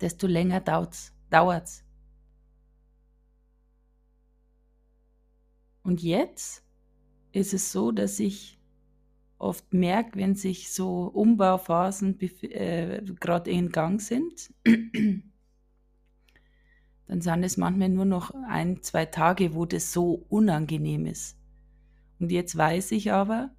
desto 0.00 0.26
länger 0.26 0.60
dauert 0.60 1.10
es. 1.64 1.84
Und 5.82 6.02
jetzt 6.02 6.64
ist 7.32 7.52
es 7.52 7.70
so, 7.70 7.92
dass 7.92 8.18
ich 8.18 8.58
oft 9.38 9.74
merke, 9.74 10.18
wenn 10.18 10.34
sich 10.34 10.72
so 10.72 11.04
Umbauphasen 11.04 12.18
äh, 12.20 13.02
gerade 13.20 13.50
in 13.50 13.70
Gang 13.70 14.00
sind, 14.00 14.50
dann 17.06 17.20
sind 17.20 17.44
es 17.44 17.56
manchmal 17.56 17.90
nur 17.90 18.04
noch 18.04 18.32
ein, 18.48 18.82
zwei 18.82 19.06
Tage, 19.06 19.54
wo 19.54 19.66
das 19.66 19.92
so 19.92 20.24
unangenehm 20.28 21.06
ist. 21.06 21.36
Und 22.18 22.32
jetzt 22.32 22.56
weiß 22.56 22.92
ich 22.92 23.12
aber, 23.12 23.50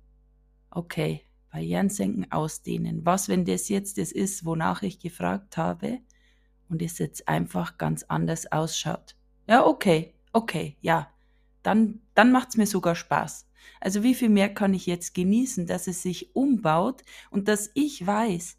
okay, 0.72 1.22
Barrieren 1.52 1.90
senken, 1.90 2.30
ausdehnen. 2.32 3.06
Was, 3.06 3.30
wenn 3.30 3.46
das 3.46 3.70
jetzt 3.70 3.98
das 3.98 4.12
ist, 4.12 4.44
wonach 4.44 4.82
ich 4.82 5.00
gefragt 5.00 5.56
habe 5.56 6.00
und 6.68 6.82
es 6.82 6.98
jetzt 6.98 7.30
einfach 7.30 7.78
ganz 7.78 8.04
anders 8.04 8.52
ausschaut? 8.52 9.16
Ja, 9.48 9.66
okay, 9.66 10.14
okay, 10.34 10.76
ja. 10.82 11.10
Dann, 11.64 12.02
dann 12.14 12.32
macht 12.32 12.50
es 12.50 12.58
mir 12.58 12.68
sogar 12.68 12.96
Spaß. 12.96 13.48
Also 13.80 14.04
wie 14.04 14.16
viel 14.16 14.30
mehr 14.30 14.54
kann 14.54 14.74
ich 14.74 14.86
jetzt 14.86 15.14
genießen, 15.14 15.66
dass 15.66 15.88
es 15.88 16.02
sich 16.02 16.36
umbaut 16.36 17.04
und 17.30 17.48
dass 17.48 17.72
ich 17.74 18.06
weiß, 18.06 18.58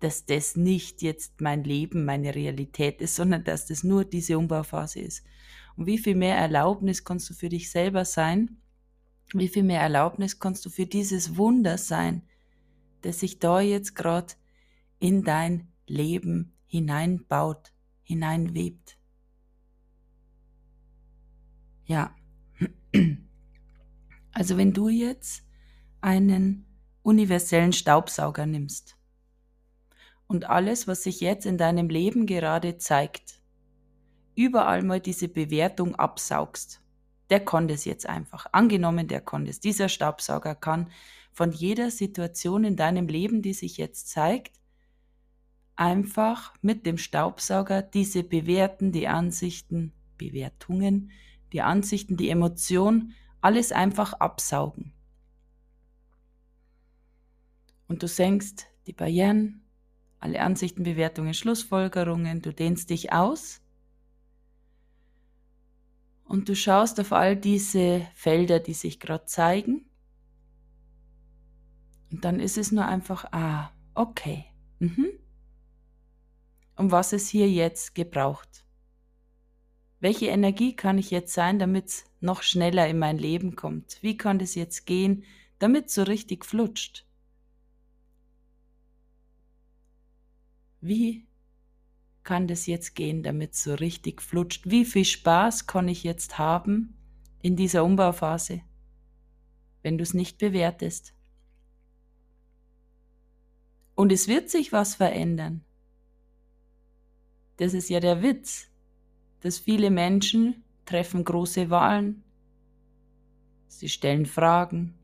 dass 0.00 0.24
das 0.24 0.56
nicht 0.56 1.02
jetzt 1.02 1.40
mein 1.40 1.62
Leben, 1.62 2.04
meine 2.04 2.34
Realität 2.34 3.00
ist, 3.02 3.16
sondern 3.16 3.44
dass 3.44 3.66
das 3.66 3.84
nur 3.84 4.04
diese 4.04 4.38
Umbauphase 4.38 5.00
ist. 5.00 5.24
Und 5.76 5.86
wie 5.86 5.98
viel 5.98 6.14
mehr 6.14 6.36
Erlaubnis 6.36 7.04
kannst 7.04 7.28
du 7.30 7.34
für 7.34 7.50
dich 7.50 7.70
selber 7.70 8.04
sein, 8.04 8.56
wie 9.32 9.48
viel 9.48 9.62
mehr 9.62 9.80
Erlaubnis 9.80 10.40
kannst 10.40 10.64
du 10.64 10.70
für 10.70 10.86
dieses 10.86 11.36
Wunder 11.36 11.78
sein, 11.78 12.22
das 13.02 13.20
sich 13.20 13.38
da 13.38 13.60
jetzt 13.60 13.94
gerade 13.94 14.34
in 14.98 15.22
dein 15.22 15.68
Leben 15.86 16.56
hineinbaut, 16.66 17.72
hineinwebt. 18.02 18.98
Ja. 21.84 22.14
Also 24.32 24.56
wenn 24.56 24.72
du 24.72 24.88
jetzt 24.88 25.44
einen 26.00 26.64
universellen 27.02 27.72
Staubsauger 27.72 28.46
nimmst 28.46 28.99
und 30.30 30.48
alles, 30.48 30.88
was 30.88 31.02
sich 31.02 31.20
jetzt 31.20 31.44
in 31.44 31.58
deinem 31.58 31.90
Leben 31.90 32.24
gerade 32.24 32.78
zeigt, 32.78 33.40
überall 34.34 34.82
mal 34.82 35.00
diese 35.00 35.28
Bewertung 35.28 35.94
absaugst 35.96 36.80
der 37.30 37.40
kann 37.40 37.68
das 37.68 37.84
jetzt 37.84 38.06
einfach. 38.06 38.46
Angenommen, 38.52 39.08
der 39.08 39.20
kann 39.20 39.44
das. 39.44 39.60
Dieser 39.60 39.88
Staubsauger 39.88 40.56
kann 40.56 40.90
von 41.32 41.52
jeder 41.52 41.90
Situation 41.90 42.64
in 42.64 42.76
deinem 42.76 43.06
Leben, 43.06 43.40
die 43.40 43.54
sich 43.54 43.76
jetzt 43.76 44.08
zeigt, 44.08 44.60
einfach 45.76 46.52
mit 46.60 46.84
dem 46.84 46.98
Staubsauger 46.98 47.82
diese 47.82 48.24
Bewerten, 48.24 48.90
die 48.90 49.06
Ansichten, 49.06 49.92
Bewertungen, 50.18 51.12
die 51.52 51.62
Ansichten, 51.62 52.16
die 52.16 52.28
Emotionen, 52.28 53.14
alles 53.40 53.72
einfach 53.72 54.12
absaugen. 54.14 54.92
Und 57.86 58.02
du 58.02 58.08
senkst 58.08 58.66
die 58.86 58.92
Barrieren, 58.92 59.59
alle 60.20 60.40
Ansichten, 60.42 60.84
Bewertungen, 60.84 61.34
Schlussfolgerungen, 61.34 62.42
du 62.42 62.52
dehnst 62.52 62.90
dich 62.90 63.12
aus 63.12 63.60
und 66.24 66.48
du 66.48 66.54
schaust 66.54 67.00
auf 67.00 67.12
all 67.12 67.36
diese 67.36 68.06
Felder, 68.14 68.60
die 68.60 68.74
sich 68.74 69.00
gerade 69.00 69.24
zeigen. 69.24 69.86
Und 72.12 72.24
dann 72.24 72.38
ist 72.38 72.58
es 72.58 72.70
nur 72.70 72.86
einfach, 72.86 73.24
ah, 73.32 73.72
okay. 73.94 74.44
Mhm. 74.78 75.08
Um 76.76 76.92
was 76.92 77.12
es 77.12 77.28
hier 77.28 77.50
jetzt 77.50 77.94
gebraucht. 77.94 78.64
Welche 79.98 80.26
Energie 80.26 80.74
kann 80.76 80.98
ich 80.98 81.10
jetzt 81.10 81.34
sein, 81.34 81.58
damit 81.58 81.88
es 81.88 82.04
noch 82.20 82.42
schneller 82.42 82.88
in 82.88 82.98
mein 82.98 83.18
Leben 83.18 83.56
kommt? 83.56 83.98
Wie 84.00 84.16
kann 84.16 84.40
es 84.40 84.54
jetzt 84.54 84.86
gehen, 84.86 85.24
damit 85.58 85.88
es 85.88 85.94
so 85.94 86.04
richtig 86.04 86.46
flutscht? 86.46 87.06
Wie 90.80 91.26
kann 92.22 92.46
das 92.48 92.66
jetzt 92.66 92.94
gehen, 92.94 93.22
damit 93.22 93.52
es 93.52 93.64
so 93.64 93.74
richtig 93.74 94.22
flutscht? 94.22 94.70
Wie 94.70 94.84
viel 94.84 95.04
Spaß 95.04 95.66
kann 95.66 95.88
ich 95.88 96.04
jetzt 96.04 96.38
haben 96.38 96.94
in 97.42 97.56
dieser 97.56 97.84
Umbauphase, 97.84 98.62
wenn 99.82 99.98
du 99.98 100.02
es 100.02 100.14
nicht 100.14 100.38
bewertest? 100.38 101.14
Und 103.94 104.12
es 104.12 104.28
wird 104.28 104.48
sich 104.48 104.72
was 104.72 104.94
verändern. 104.94 105.64
Das 107.58 107.74
ist 107.74 107.90
ja 107.90 108.00
der 108.00 108.22
Witz, 108.22 108.68
dass 109.40 109.58
viele 109.58 109.90
Menschen 109.90 110.64
treffen 110.86 111.24
große 111.24 111.68
Wahlen, 111.68 112.24
sie 113.68 113.90
stellen 113.90 114.24
Fragen, 114.24 114.94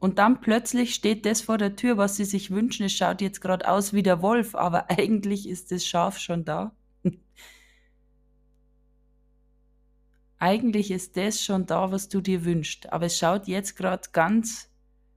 und 0.00 0.18
dann 0.18 0.40
plötzlich 0.40 0.94
steht 0.94 1.26
das 1.26 1.40
vor 1.40 1.58
der 1.58 1.76
Tür, 1.76 1.96
was 1.96 2.16
sie 2.16 2.24
sich 2.24 2.50
wünschen. 2.50 2.86
Es 2.86 2.92
schaut 2.92 3.20
jetzt 3.20 3.40
gerade 3.40 3.68
aus 3.68 3.92
wie 3.92 4.02
der 4.02 4.22
Wolf, 4.22 4.54
aber 4.54 4.90
eigentlich 4.90 5.48
ist 5.48 5.72
das 5.72 5.84
Schaf 5.84 6.18
schon 6.18 6.44
da. 6.44 6.72
eigentlich 10.38 10.90
ist 10.90 11.16
das 11.16 11.42
schon 11.42 11.66
da, 11.66 11.90
was 11.92 12.08
du 12.08 12.20
dir 12.20 12.44
wünschst. 12.44 12.92
Aber 12.92 13.06
es 13.06 13.18
schaut 13.18 13.46
jetzt 13.48 13.76
gerade 13.76 14.08
ganz 14.12 14.70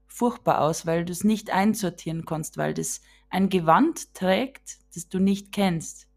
furchtbar 0.06 0.60
aus, 0.60 0.86
weil 0.86 1.04
du 1.04 1.12
es 1.12 1.24
nicht 1.24 1.50
einsortieren 1.50 2.24
kannst, 2.24 2.56
weil 2.56 2.74
das 2.74 3.00
ein 3.28 3.48
Gewand 3.48 4.14
trägt, 4.14 4.78
das 4.94 5.08
du 5.08 5.18
nicht 5.18 5.52
kennst. 5.52 6.09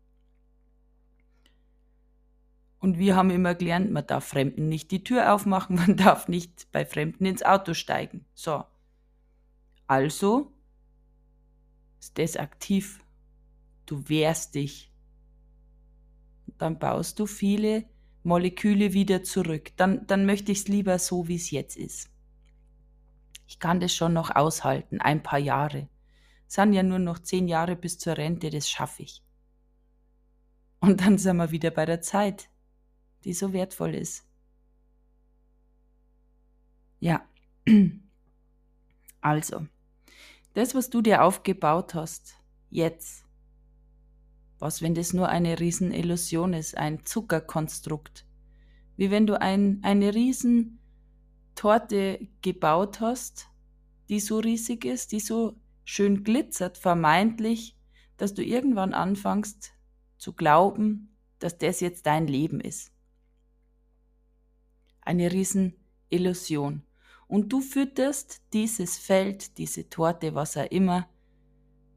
Und 2.84 2.98
wir 2.98 3.16
haben 3.16 3.30
immer 3.30 3.56
gelernt, 3.56 3.92
man 3.92 4.06
darf 4.06 4.26
Fremden 4.26 4.68
nicht 4.68 4.92
die 4.92 5.06
Tür 5.06 5.34
aufmachen, 5.34 5.76
man 5.88 5.96
darf 5.96 6.28
nicht 6.28 6.70
bei 6.74 6.86
Fremden 6.86 7.26
ins 7.26 7.42
Auto 7.42 7.74
steigen. 7.74 8.26
So. 8.34 8.66
Also 9.88 10.52
ist 12.02 12.20
das 12.20 12.36
aktiv. 12.36 13.02
Du 13.86 14.10
wehrst 14.10 14.56
dich. 14.56 14.92
Dann 16.58 16.78
baust 16.78 17.20
du 17.20 17.26
viele 17.26 17.86
Moleküle 18.24 18.92
wieder 18.92 19.24
zurück. 19.24 19.72
Dann, 19.78 20.06
dann 20.08 20.26
möchte 20.26 20.52
ich 20.52 20.60
es 20.60 20.68
lieber 20.68 21.00
so, 21.00 21.30
wie 21.30 21.36
es 21.36 21.52
jetzt 21.52 21.78
ist. 21.78 22.10
Ich 23.48 23.60
kann 23.60 23.80
das 23.80 23.96
schon 23.96 24.12
noch 24.12 24.36
aushalten, 24.36 25.00
ein 25.00 25.24
paar 25.24 25.40
Jahre. 25.40 25.88
Es 26.50 26.56
sind 26.56 26.74
ja 26.74 26.84
nur 26.84 27.00
noch 27.00 27.20
zehn 27.20 27.48
Jahre 27.48 27.78
bis 27.78 27.98
zur 27.98 28.18
Rente, 28.18 28.50
das 28.50 28.70
schaffe 28.70 29.04
ich. 29.04 29.24
Und 30.82 31.00
dann 31.00 31.18
sind 31.18 31.38
wir 31.38 31.52
wieder 31.52 31.72
bei 31.72 31.86
der 31.86 32.02
Zeit 32.02 32.50
die 33.26 33.34
so 33.34 33.54
wertvoll 33.54 33.96
ist. 33.96 34.26
Ja, 37.00 37.28
also, 39.22 39.66
das, 40.54 40.76
was 40.76 40.90
du 40.90 41.02
dir 41.02 41.24
aufgebaut 41.24 41.96
hast, 41.96 42.36
jetzt, 42.70 43.26
was, 44.60 44.82
wenn 44.82 44.96
das 44.96 45.14
nur 45.14 45.30
eine 45.30 45.60
Riesenillusion 45.60 46.54
ist, 46.54 46.78
ein 46.78 47.06
Zuckerkonstrukt, 47.06 48.26
wie 48.96 49.12
wenn 49.12 49.28
du 49.28 49.42
ein, 49.42 49.80
eine 49.84 50.14
Riesentorte 50.14 50.80
gebaut 52.42 53.02
hast, 53.02 53.50
die 54.10 54.20
so 54.20 54.40
riesig 54.40 54.86
ist, 54.86 55.12
die 55.12 55.20
so 55.20 55.56
schön 55.86 56.24
glitzert, 56.24 56.78
vermeintlich, 56.78 57.76
dass 58.18 58.34
du 58.34 58.44
irgendwann 58.44 58.94
anfängst 58.94 59.74
zu 60.18 60.34
glauben, 60.34 61.18
dass 61.40 61.58
das 61.58 61.82
jetzt 61.82 62.06
dein 62.06 62.28
Leben 62.28 62.62
ist 62.62 62.93
eine 65.06 65.32
Riesenillusion. 65.32 66.84
Und 67.28 67.52
du 67.52 67.62
fütterst 67.62 68.42
dieses 68.54 68.98
Feld, 68.98 69.58
diese 69.58 69.90
Torte, 69.90 70.36
was 70.36 70.58
auch 70.58 70.70
immer, 70.70 71.08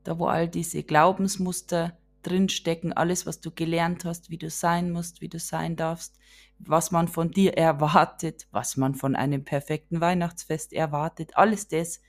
da 0.04 0.18
wo 0.18 0.26
all 0.26 0.48
diese 0.48 0.82
Glaubensmuster 0.82 1.98
drinstecken, 2.22 2.92
alles, 2.92 3.26
was 3.26 3.40
du 3.40 3.50
gelernt 3.50 4.04
hast, 4.04 4.30
wie 4.30 4.38
du 4.38 4.50
sein 4.50 4.90
musst, 4.90 5.20
wie 5.20 5.28
du 5.28 5.38
sein 5.38 5.76
darfst, 5.76 6.18
was 6.58 6.90
man 6.90 7.08
von 7.08 7.30
dir 7.30 7.56
erwartet, 7.56 8.48
was 8.50 8.76
man 8.76 8.94
von 8.94 9.14
einem 9.14 9.44
perfekten 9.44 10.00
Weihnachtsfest 10.00 10.72
erwartet, 10.72 11.36
alles 11.36 11.68
das 11.68 12.00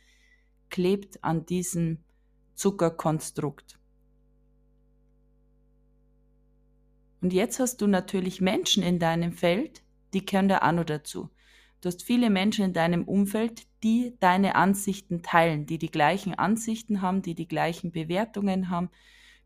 klebt 0.70 1.24
an 1.24 1.46
diesem 1.46 2.04
Zuckerkonstrukt. 2.56 3.80
Und 7.22 7.34
jetzt 7.34 7.60
hast 7.60 7.82
du 7.82 7.88
natürlich 7.88 8.42
Menschen 8.42 8.84
in 8.84 9.00
deinem 9.00 9.34
Feld, 9.34 9.84
die 10.14 10.26
gehören 10.26 10.48
da 10.48 10.60
auch 10.60 10.72
noch 10.72 10.86
dazu. 10.86 11.30
Du 11.82 11.88
hast 11.88 12.04
viele 12.04 12.30
Menschen 12.30 12.66
in 12.66 12.74
deinem 12.74 13.04
Umfeld, 13.04 13.68
die 13.84 14.16
deine 14.20 14.56
Ansichten 14.56 15.22
teilen, 15.22 15.66
die 15.66 15.78
die 15.78 15.92
gleichen 15.92 16.34
Ansichten 16.34 17.02
haben, 17.02 17.22
die 17.22 17.36
die 17.36 17.48
gleichen 17.48 17.92
Bewertungen 17.92 18.70
haben, 18.70 18.90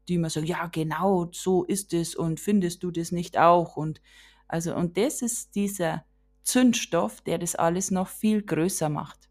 die 0.07 0.15
immer 0.15 0.29
sagen, 0.29 0.47
ja, 0.47 0.67
genau, 0.67 1.29
so 1.31 1.63
ist 1.63 1.93
es 1.93 2.15
und 2.15 2.39
findest 2.39 2.83
du 2.83 2.91
das 2.91 3.11
nicht 3.11 3.37
auch 3.37 3.75
und 3.75 4.01
also 4.47 4.75
und 4.75 4.97
das 4.97 5.21
ist 5.21 5.55
dieser 5.55 6.05
Zündstoff, 6.43 7.21
der 7.21 7.37
das 7.37 7.55
alles 7.55 7.91
noch 7.91 8.07
viel 8.07 8.41
größer 8.41 8.89
macht. 8.89 9.29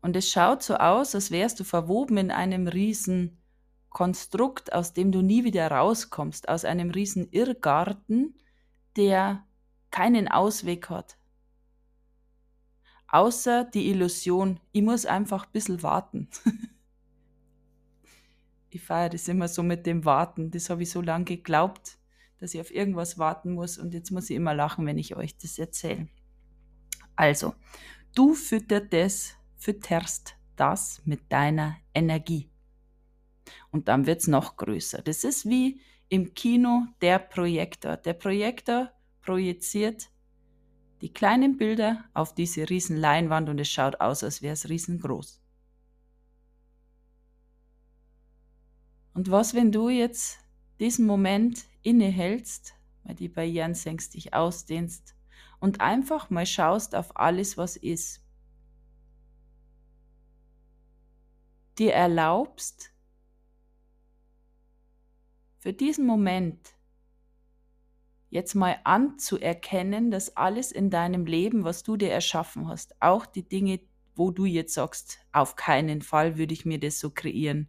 Und 0.00 0.16
es 0.16 0.30
schaut 0.30 0.62
so 0.62 0.76
aus, 0.76 1.14
als 1.14 1.30
wärst 1.30 1.60
du 1.60 1.64
verwoben 1.64 2.16
in 2.16 2.30
einem 2.30 2.66
riesen 2.66 3.38
Konstrukt, 3.90 4.72
aus 4.72 4.92
dem 4.92 5.12
du 5.12 5.22
nie 5.22 5.44
wieder 5.44 5.70
rauskommst, 5.70 6.48
aus 6.48 6.64
einem 6.64 6.90
riesen 6.90 7.30
Irrgarten, 7.30 8.34
der 8.98 9.46
keinen 9.90 10.28
Ausweg 10.28 10.90
hat. 10.90 11.16
Außer 13.06 13.64
die 13.64 13.88
Illusion, 13.88 14.60
ich 14.72 14.82
muss 14.82 15.06
einfach 15.06 15.46
ein 15.46 15.52
bisschen 15.52 15.82
warten. 15.82 16.28
ich 18.68 18.82
feiere 18.82 19.08
das 19.08 19.28
immer 19.28 19.48
so 19.48 19.62
mit 19.62 19.86
dem 19.86 20.04
Warten. 20.04 20.50
Das 20.50 20.68
habe 20.68 20.82
ich 20.82 20.90
so 20.90 21.00
lange 21.00 21.24
geglaubt, 21.24 21.98
dass 22.38 22.52
ich 22.52 22.60
auf 22.60 22.70
irgendwas 22.70 23.18
warten 23.18 23.54
muss 23.54 23.78
und 23.78 23.94
jetzt 23.94 24.10
muss 24.10 24.28
ich 24.28 24.36
immer 24.36 24.52
lachen, 24.52 24.84
wenn 24.84 24.98
ich 24.98 25.16
euch 25.16 25.38
das 25.38 25.58
erzähle. 25.58 26.08
Also, 27.16 27.54
du 28.14 28.34
füttert 28.34 28.92
fütterst 29.56 30.36
das 30.56 31.00
mit 31.04 31.32
deiner 31.32 31.76
Energie. 31.94 32.50
Und 33.70 33.88
dann 33.88 34.06
wird 34.06 34.20
es 34.20 34.26
noch 34.26 34.56
größer. 34.56 35.02
Das 35.02 35.24
ist 35.24 35.46
wie 35.46 35.80
im 36.08 36.34
Kino 36.34 36.86
der 37.00 37.18
Projektor. 37.18 37.96
Der 37.96 38.14
Projektor 38.14 38.90
projiziert 39.22 40.10
die 41.00 41.12
kleinen 41.12 41.56
Bilder 41.56 42.04
auf 42.14 42.34
diese 42.34 42.68
riesen 42.68 42.96
Leinwand 42.96 43.48
und 43.48 43.60
es 43.60 43.68
schaut 43.68 44.00
aus, 44.00 44.24
als 44.24 44.42
wäre 44.42 44.54
es 44.54 44.68
riesengroß. 44.68 45.40
Und 49.14 49.30
was, 49.30 49.54
wenn 49.54 49.72
du 49.72 49.88
jetzt 49.88 50.38
diesen 50.80 51.06
Moment 51.06 51.64
innehältst, 51.82 52.74
weil 53.04 53.14
die 53.14 53.28
Barrieren 53.28 53.74
senkst, 53.74 54.14
dich 54.14 54.34
ausdehnst 54.34 55.14
und 55.60 55.80
einfach 55.80 56.30
mal 56.30 56.46
schaust 56.46 56.94
auf 56.94 57.16
alles, 57.16 57.56
was 57.56 57.76
ist. 57.76 58.22
Dir 61.78 61.94
erlaubst, 61.94 62.92
für 65.58 65.72
diesen 65.72 66.06
Moment 66.06 66.74
jetzt 68.30 68.54
mal 68.54 68.78
anzuerkennen, 68.84 70.10
dass 70.10 70.36
alles 70.36 70.72
in 70.72 70.90
deinem 70.90 71.26
Leben, 71.26 71.64
was 71.64 71.82
du 71.82 71.96
dir 71.96 72.10
erschaffen 72.10 72.68
hast, 72.68 72.94
auch 73.00 73.26
die 73.26 73.48
Dinge, 73.48 73.80
wo 74.14 74.30
du 74.30 74.44
jetzt 74.44 74.74
sagst, 74.74 75.18
auf 75.32 75.56
keinen 75.56 76.02
Fall 76.02 76.36
würde 76.36 76.52
ich 76.52 76.66
mir 76.66 76.78
das 76.78 76.98
so 77.00 77.10
kreieren, 77.10 77.68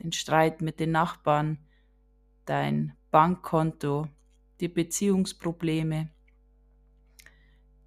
den 0.00 0.12
Streit 0.12 0.62
mit 0.62 0.80
den 0.80 0.92
Nachbarn, 0.92 1.58
dein 2.44 2.96
Bankkonto, 3.10 4.08
die 4.60 4.68
Beziehungsprobleme, 4.68 6.10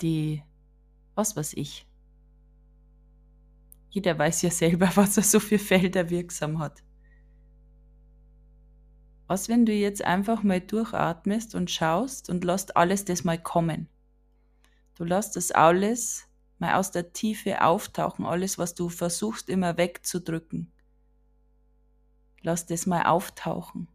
die, 0.01 0.43
was 1.15 1.35
weiß 1.35 1.53
ich. 1.53 1.85
Jeder 3.89 4.17
weiß 4.17 4.43
ja 4.43 4.51
selber, 4.51 4.89
was 4.95 5.17
er 5.17 5.23
so 5.23 5.39
für 5.39 5.59
Felder 5.59 6.09
wirksam 6.09 6.59
hat. 6.59 6.83
Was, 9.31 9.47
wenn 9.47 9.65
du 9.65 9.71
jetzt 9.71 10.03
einfach 10.03 10.43
mal 10.43 10.59
durchatmest 10.59 11.55
und 11.55 11.71
schaust 11.71 12.29
und 12.29 12.43
lässt 12.43 12.75
alles 12.75 13.05
das 13.05 13.23
mal 13.23 13.41
kommen? 13.41 13.87
Du 14.95 15.05
lässt 15.05 15.37
das 15.37 15.53
alles 15.53 16.27
mal 16.59 16.73
aus 16.75 16.91
der 16.91 17.13
Tiefe 17.13 17.63
auftauchen, 17.63 18.25
alles, 18.25 18.57
was 18.57 18.75
du 18.75 18.89
versuchst 18.89 19.47
immer 19.47 19.77
wegzudrücken. 19.77 20.73
Lass 22.41 22.65
das 22.65 22.85
mal 22.85 23.03
auftauchen. 23.03 23.87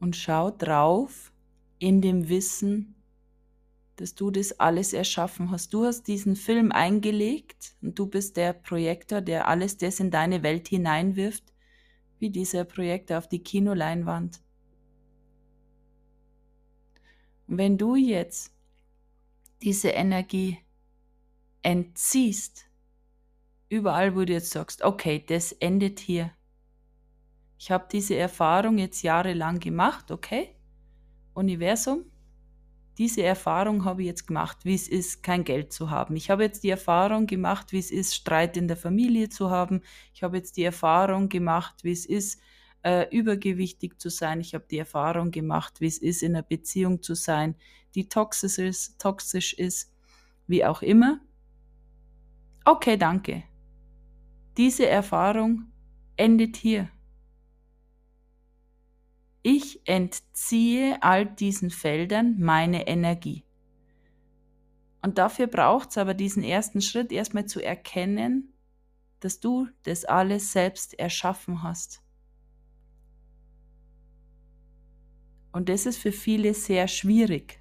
Und 0.00 0.16
schau 0.16 0.50
drauf 0.50 1.30
in 1.78 2.00
dem 2.00 2.30
Wissen, 2.30 2.94
dass 4.00 4.14
du 4.14 4.30
das 4.30 4.58
alles 4.60 4.92
erschaffen 4.92 5.50
hast. 5.50 5.74
Du 5.74 5.84
hast 5.84 6.04
diesen 6.04 6.36
Film 6.36 6.72
eingelegt 6.72 7.74
und 7.82 7.98
du 7.98 8.06
bist 8.06 8.36
der 8.36 8.52
Projektor, 8.52 9.20
der 9.20 9.48
alles 9.48 9.76
das 9.76 10.00
in 10.00 10.10
deine 10.10 10.42
Welt 10.42 10.68
hineinwirft, 10.68 11.44
wie 12.18 12.30
dieser 12.30 12.64
Projektor 12.64 13.18
auf 13.18 13.28
die 13.28 13.42
Kinoleinwand. 13.42 14.40
Und 17.48 17.58
wenn 17.58 17.78
du 17.78 17.96
jetzt 17.96 18.52
diese 19.62 19.88
Energie 19.88 20.58
entziehst, 21.62 22.66
überall, 23.68 24.14
wo 24.14 24.24
du 24.24 24.32
jetzt 24.32 24.50
sagst, 24.50 24.82
okay, 24.82 25.24
das 25.26 25.52
endet 25.52 25.98
hier. 25.98 26.30
Ich 27.58 27.70
habe 27.70 27.88
diese 27.90 28.14
Erfahrung 28.14 28.78
jetzt 28.78 29.02
jahrelang 29.02 29.58
gemacht, 29.58 30.10
okay? 30.10 30.54
Universum, 31.34 32.04
diese 32.98 33.22
Erfahrung 33.22 33.84
habe 33.84 34.02
ich 34.02 34.08
jetzt 34.08 34.26
gemacht, 34.26 34.64
wie 34.64 34.74
es 34.74 34.88
ist, 34.88 35.22
kein 35.22 35.44
Geld 35.44 35.72
zu 35.72 35.90
haben. 35.90 36.16
Ich 36.16 36.30
habe 36.30 36.42
jetzt 36.42 36.64
die 36.64 36.70
Erfahrung 36.70 37.28
gemacht, 37.28 37.72
wie 37.72 37.78
es 37.78 37.92
ist, 37.92 38.16
Streit 38.16 38.56
in 38.56 38.66
der 38.66 38.76
Familie 38.76 39.28
zu 39.28 39.50
haben. 39.50 39.82
Ich 40.12 40.24
habe 40.24 40.36
jetzt 40.36 40.56
die 40.56 40.64
Erfahrung 40.64 41.28
gemacht, 41.28 41.84
wie 41.84 41.92
es 41.92 42.04
ist, 42.04 42.40
äh, 42.82 43.06
übergewichtig 43.16 44.00
zu 44.00 44.10
sein. 44.10 44.40
Ich 44.40 44.52
habe 44.52 44.66
die 44.68 44.78
Erfahrung 44.78 45.30
gemacht, 45.30 45.80
wie 45.80 45.86
es 45.86 45.98
ist, 45.98 46.24
in 46.24 46.34
einer 46.34 46.42
Beziehung 46.42 47.00
zu 47.00 47.14
sein, 47.14 47.54
die 47.94 48.08
toxisch 48.08 48.58
ist, 48.58 49.00
toxisch 49.00 49.54
ist, 49.54 49.94
wie 50.48 50.64
auch 50.64 50.82
immer. 50.82 51.20
Okay, 52.64 52.96
danke. 52.96 53.44
Diese 54.56 54.88
Erfahrung 54.88 55.66
endet 56.16 56.56
hier. 56.56 56.88
Ich 59.50 59.80
entziehe 59.88 61.02
all 61.02 61.24
diesen 61.24 61.70
Feldern 61.70 62.38
meine 62.38 62.86
Energie. 62.86 63.46
Und 65.00 65.16
dafür 65.16 65.46
braucht 65.46 65.88
es 65.88 65.96
aber 65.96 66.12
diesen 66.12 66.42
ersten 66.42 66.82
Schritt, 66.82 67.12
erstmal 67.12 67.46
zu 67.46 67.64
erkennen, 67.64 68.52
dass 69.20 69.40
du 69.40 69.66
das 69.84 70.04
alles 70.04 70.52
selbst 70.52 70.98
erschaffen 70.98 71.62
hast. 71.62 72.02
Und 75.50 75.70
das 75.70 75.86
ist 75.86 75.96
für 75.96 76.12
viele 76.12 76.52
sehr 76.52 76.86
schwierig. 76.86 77.58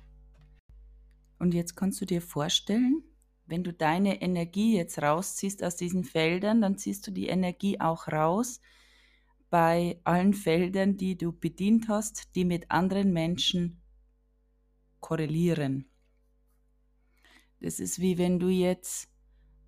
Und 1.39 1.53
jetzt 1.53 1.77
kannst 1.77 2.01
du 2.01 2.05
dir 2.05 2.21
vorstellen, 2.21 3.01
wenn 3.45 3.63
du 3.63 3.71
deine 3.71 4.21
Energie 4.21 4.75
jetzt 4.75 5.01
rausziehst 5.01 5.63
aus 5.63 5.77
diesen 5.77 6.03
Feldern, 6.03 6.59
dann 6.59 6.77
ziehst 6.77 7.07
du 7.07 7.11
die 7.11 7.27
Energie 7.27 7.79
auch 7.79 8.09
raus 8.09 8.59
bei 9.49 9.99
allen 10.03 10.33
Feldern, 10.33 10.97
die 10.97 11.17
du 11.17 11.31
bedient 11.31 11.87
hast, 11.87 12.35
die 12.35 12.45
mit 12.45 12.69
anderen 12.69 13.13
Menschen 13.13 13.81
korrelieren. 14.99 15.89
Das 17.59 17.79
ist 17.79 17.99
wie 17.99 18.17
wenn 18.17 18.39
du 18.39 18.49
jetzt, 18.49 19.09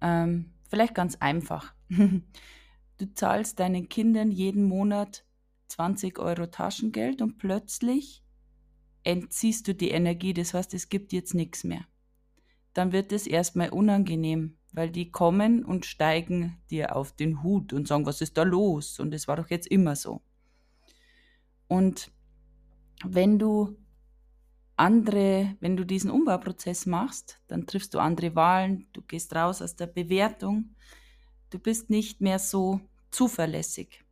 ähm, 0.01 0.53
vielleicht 0.67 0.93
ganz 0.93 1.15
einfach, 1.15 1.73
du 1.89 3.13
zahlst 3.13 3.59
deinen 3.59 3.89
Kindern 3.89 4.31
jeden 4.31 4.63
Monat 4.63 5.25
20 5.69 6.19
Euro 6.19 6.47
Taschengeld 6.47 7.21
und 7.21 7.37
plötzlich 7.37 8.23
entziehst 9.03 9.67
du 9.67 9.73
die 9.73 9.91
Energie, 9.91 10.33
das 10.33 10.53
heißt, 10.53 10.73
es 10.73 10.89
gibt 10.89 11.13
jetzt 11.13 11.33
nichts 11.33 11.63
mehr. 11.63 11.85
Dann 12.73 12.91
wird 12.91 13.11
es 13.11 13.25
erstmal 13.27 13.69
unangenehm, 13.69 14.58
weil 14.71 14.89
die 14.89 15.11
kommen 15.11 15.65
und 15.65 15.85
steigen 15.85 16.61
dir 16.69 16.95
auf 16.95 17.11
den 17.11 17.43
Hut 17.43 17.73
und 17.73 17.87
sagen, 17.87 18.05
was 18.05 18.21
ist 18.21 18.37
da 18.37 18.43
los? 18.43 18.99
Und 18.99 19.13
es 19.13 19.27
war 19.27 19.35
doch 19.35 19.49
jetzt 19.49 19.67
immer 19.67 19.95
so. 19.95 20.21
Und 21.67 22.11
wenn 23.03 23.39
du 23.39 23.77
andere, 24.75 25.55
wenn 25.59 25.75
du 25.75 25.85
diesen 25.85 26.11
Umbauprozess 26.11 26.85
machst, 26.85 27.41
dann 27.47 27.67
triffst 27.67 27.93
du 27.93 27.99
andere 27.99 28.35
Wahlen, 28.35 28.87
du 28.93 29.01
gehst 29.01 29.35
raus 29.35 29.61
aus 29.61 29.75
der 29.75 29.87
Bewertung, 29.87 30.75
du 31.49 31.59
bist 31.59 31.89
nicht 31.89 32.21
mehr 32.21 32.39
so 32.39 32.79
zuverlässig. 33.11 34.03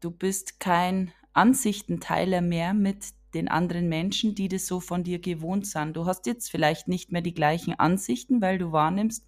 Du 0.00 0.10
bist 0.10 0.60
kein 0.60 1.12
Ansichtenteiler 1.32 2.40
mehr 2.40 2.74
mit 2.74 3.08
den 3.34 3.48
anderen 3.48 3.88
Menschen, 3.88 4.34
die 4.34 4.48
das 4.48 4.66
so 4.66 4.80
von 4.80 5.02
dir 5.02 5.18
gewohnt 5.18 5.66
sind. 5.66 5.96
Du 5.96 6.06
hast 6.06 6.26
jetzt 6.26 6.50
vielleicht 6.50 6.88
nicht 6.88 7.10
mehr 7.10 7.22
die 7.22 7.34
gleichen 7.34 7.78
Ansichten, 7.78 8.40
weil 8.40 8.58
du 8.58 8.72
wahrnimmst, 8.72 9.26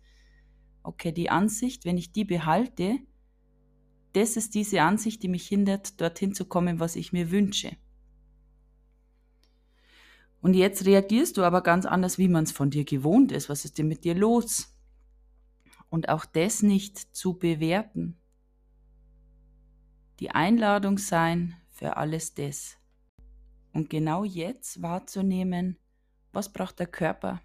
okay, 0.86 1.12
die 1.12 1.30
Ansicht, 1.30 1.84
wenn 1.84 1.98
ich 1.98 2.12
die 2.12 2.24
behalte, 2.24 2.98
das 4.12 4.36
ist 4.36 4.54
diese 4.54 4.82
Ansicht, 4.82 5.22
die 5.22 5.28
mich 5.28 5.46
hindert, 5.46 6.00
dorthin 6.00 6.34
zu 6.34 6.46
kommen, 6.46 6.80
was 6.80 6.96
ich 6.96 7.12
mir 7.12 7.30
wünsche. 7.30 7.76
Und 10.40 10.54
jetzt 10.54 10.86
reagierst 10.86 11.36
du 11.36 11.42
aber 11.42 11.62
ganz 11.62 11.86
anders, 11.86 12.18
wie 12.18 12.28
man 12.28 12.44
es 12.44 12.52
von 12.52 12.70
dir 12.70 12.84
gewohnt 12.84 13.32
ist. 13.32 13.48
Was 13.48 13.64
ist 13.64 13.78
denn 13.78 13.88
mit 13.88 14.04
dir 14.04 14.14
los? 14.14 14.72
Und 15.90 16.08
auch 16.08 16.24
das 16.24 16.62
nicht 16.62 16.98
zu 17.16 17.38
bewerten. 17.38 18.16
die 20.20 20.30
Einladung 20.30 20.98
sein 20.98 21.56
für 21.68 21.96
alles 21.96 22.34
das. 22.34 22.78
Und 23.72 23.90
genau 23.90 24.24
jetzt 24.24 24.80
wahrzunehmen, 24.80 25.78
was 26.32 26.52
braucht 26.52 26.78
der 26.78 26.86
Körper? 26.86 27.42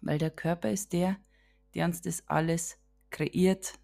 Weil 0.00 0.18
der 0.18 0.30
Körper 0.30 0.70
ist 0.70 0.92
der, 0.92 1.16
der 1.16 1.31
uns 1.80 2.00
das 2.02 2.28
alles 2.28 2.78
kreiert, 3.10 3.78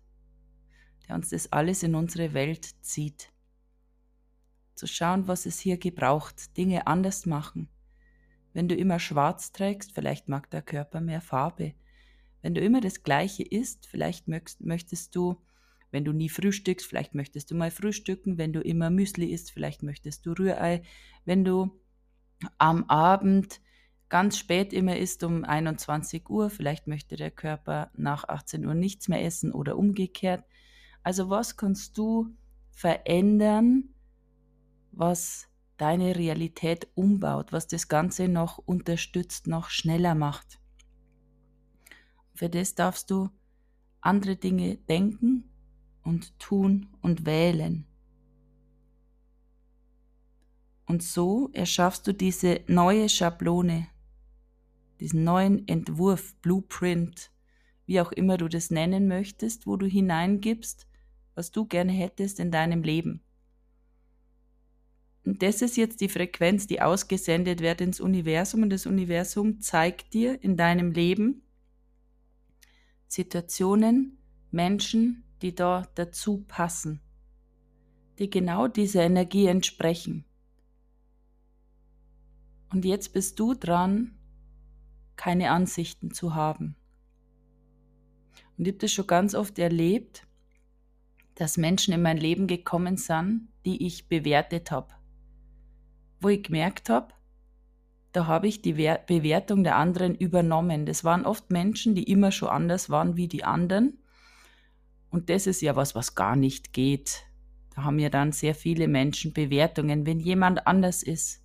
der 1.06 1.16
uns 1.16 1.30
das 1.30 1.52
alles 1.52 1.82
in 1.82 1.94
unsere 1.94 2.34
Welt 2.34 2.64
zieht. 2.82 3.32
Zu 4.74 4.86
schauen, 4.86 5.26
was 5.26 5.46
es 5.46 5.58
hier 5.58 5.78
gebraucht, 5.78 6.56
Dinge 6.56 6.86
anders 6.86 7.26
machen. 7.26 7.68
Wenn 8.52 8.68
du 8.68 8.74
immer 8.74 8.98
schwarz 8.98 9.52
trägst, 9.52 9.92
vielleicht 9.92 10.28
mag 10.28 10.50
der 10.50 10.62
Körper 10.62 11.00
mehr 11.00 11.20
Farbe. 11.20 11.74
Wenn 12.42 12.54
du 12.54 12.60
immer 12.60 12.80
das 12.80 13.02
Gleiche 13.02 13.42
isst, 13.42 13.86
vielleicht 13.86 14.28
möchtest 14.28 15.16
du, 15.16 15.40
wenn 15.90 16.04
du 16.04 16.12
nie 16.12 16.28
frühstückst, 16.28 16.86
vielleicht 16.86 17.14
möchtest 17.14 17.50
du 17.50 17.54
mal 17.54 17.70
frühstücken. 17.70 18.38
Wenn 18.38 18.52
du 18.52 18.60
immer 18.60 18.90
Müsli 18.90 19.26
isst, 19.26 19.50
vielleicht 19.50 19.82
möchtest 19.82 20.26
du 20.26 20.32
Rührei. 20.32 20.82
Wenn 21.24 21.44
du 21.44 21.80
am 22.58 22.84
Abend 22.84 23.60
ganz 24.08 24.38
spät 24.38 24.72
immer 24.72 24.96
isst 24.96 25.22
um 25.22 25.44
21 25.44 26.28
Uhr, 26.28 26.50
vielleicht 26.50 26.86
möchte 26.86 27.16
der 27.16 27.30
Körper 27.30 27.90
nach 27.94 28.24
18 28.28 28.64
Uhr 28.66 28.74
nichts 28.74 29.08
mehr 29.08 29.24
essen 29.24 29.52
oder 29.52 29.76
umgekehrt. 29.76 30.44
Also 31.02 31.30
was 31.30 31.56
kannst 31.56 31.98
du 31.98 32.34
verändern, 32.70 33.94
was 34.92 35.48
deine 35.76 36.16
Realität 36.16 36.88
umbaut, 36.94 37.52
was 37.52 37.66
das 37.66 37.88
Ganze 37.88 38.28
noch 38.28 38.58
unterstützt, 38.58 39.46
noch 39.46 39.70
schneller 39.70 40.14
macht? 40.14 40.60
Für 42.34 42.48
das 42.48 42.74
darfst 42.74 43.10
du 43.10 43.30
andere 44.00 44.36
Dinge 44.36 44.76
denken 44.76 45.50
und 46.02 46.38
tun 46.38 46.86
und 47.00 47.26
wählen. 47.26 47.86
Und 50.86 51.02
so 51.02 51.50
erschaffst 51.52 52.06
du 52.06 52.14
diese 52.14 52.62
neue 52.66 53.08
Schablone, 53.08 53.88
diesen 55.00 55.24
neuen 55.24 55.66
Entwurf, 55.68 56.34
Blueprint, 56.36 57.30
wie 57.86 58.00
auch 58.00 58.12
immer 58.12 58.36
du 58.36 58.48
das 58.48 58.70
nennen 58.70 59.08
möchtest, 59.08 59.66
wo 59.66 59.76
du 59.76 59.86
hineingibst, 59.86 60.86
was 61.34 61.50
du 61.50 61.66
gerne 61.66 61.92
hättest 61.92 62.40
in 62.40 62.50
deinem 62.50 62.82
Leben. 62.82 63.22
Und 65.24 65.42
das 65.42 65.62
ist 65.62 65.76
jetzt 65.76 66.00
die 66.00 66.08
Frequenz, 66.08 66.66
die 66.66 66.80
ausgesendet 66.80 67.60
wird 67.60 67.80
ins 67.80 68.00
Universum 68.00 68.62
und 68.62 68.70
das 68.70 68.86
Universum 68.86 69.60
zeigt 69.60 70.14
dir 70.14 70.42
in 70.42 70.56
deinem 70.56 70.92
Leben 70.92 71.42
Situationen, 73.08 74.18
Menschen, 74.50 75.24
die 75.42 75.54
da 75.54 75.86
dazu 75.94 76.44
passen, 76.46 77.00
die 78.18 78.30
genau 78.30 78.68
dieser 78.68 79.02
Energie 79.02 79.46
entsprechen. 79.46 80.24
Und 82.70 82.84
jetzt 82.84 83.12
bist 83.12 83.38
du 83.38 83.54
dran, 83.54 84.17
keine 85.18 85.50
Ansichten 85.50 86.12
zu 86.12 86.34
haben. 86.34 86.76
Und 88.56 88.66
ich 88.66 88.72
habe 88.72 88.78
das 88.78 88.92
schon 88.92 89.06
ganz 89.06 89.34
oft 89.34 89.58
erlebt, 89.58 90.26
dass 91.34 91.58
Menschen 91.58 91.92
in 91.92 92.00
mein 92.00 92.16
Leben 92.16 92.46
gekommen 92.46 92.96
sind, 92.96 93.48
die 93.66 93.86
ich 93.86 94.08
bewertet 94.08 94.70
habe. 94.70 94.94
Wo 96.20 96.30
ich 96.30 96.42
gemerkt 96.42 96.88
habe, 96.88 97.12
da 98.12 98.26
habe 98.26 98.48
ich 98.48 98.62
die 98.62 98.72
Bewertung 98.72 99.62
der 99.62 99.76
anderen 99.76 100.14
übernommen. 100.14 100.86
Das 100.86 101.04
waren 101.04 101.26
oft 101.26 101.50
Menschen, 101.50 101.94
die 101.94 102.04
immer 102.04 102.32
schon 102.32 102.48
anders 102.48 102.88
waren 102.88 103.16
wie 103.16 103.28
die 103.28 103.44
anderen. 103.44 103.98
Und 105.10 105.30
das 105.30 105.46
ist 105.46 105.60
ja 105.60 105.76
was, 105.76 105.94
was 105.94 106.14
gar 106.14 106.34
nicht 106.34 106.72
geht. 106.72 107.24
Da 107.76 107.84
haben 107.84 107.98
ja 107.98 108.08
dann 108.08 108.32
sehr 108.32 108.54
viele 108.54 108.88
Menschen 108.88 109.32
Bewertungen, 109.32 110.06
wenn 110.06 110.18
jemand 110.18 110.66
anders 110.66 111.02
ist. 111.02 111.42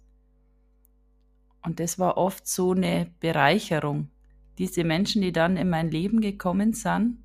Und 1.65 1.79
das 1.79 1.97
war 1.97 2.17
oft 2.17 2.47
so 2.47 2.71
eine 2.71 3.11
Bereicherung. 3.19 4.09
Diese 4.57 4.83
Menschen, 4.83 5.21
die 5.21 5.31
dann 5.31 5.57
in 5.57 5.69
mein 5.69 5.89
Leben 5.89 6.21
gekommen 6.21 6.73
sind, 6.73 7.23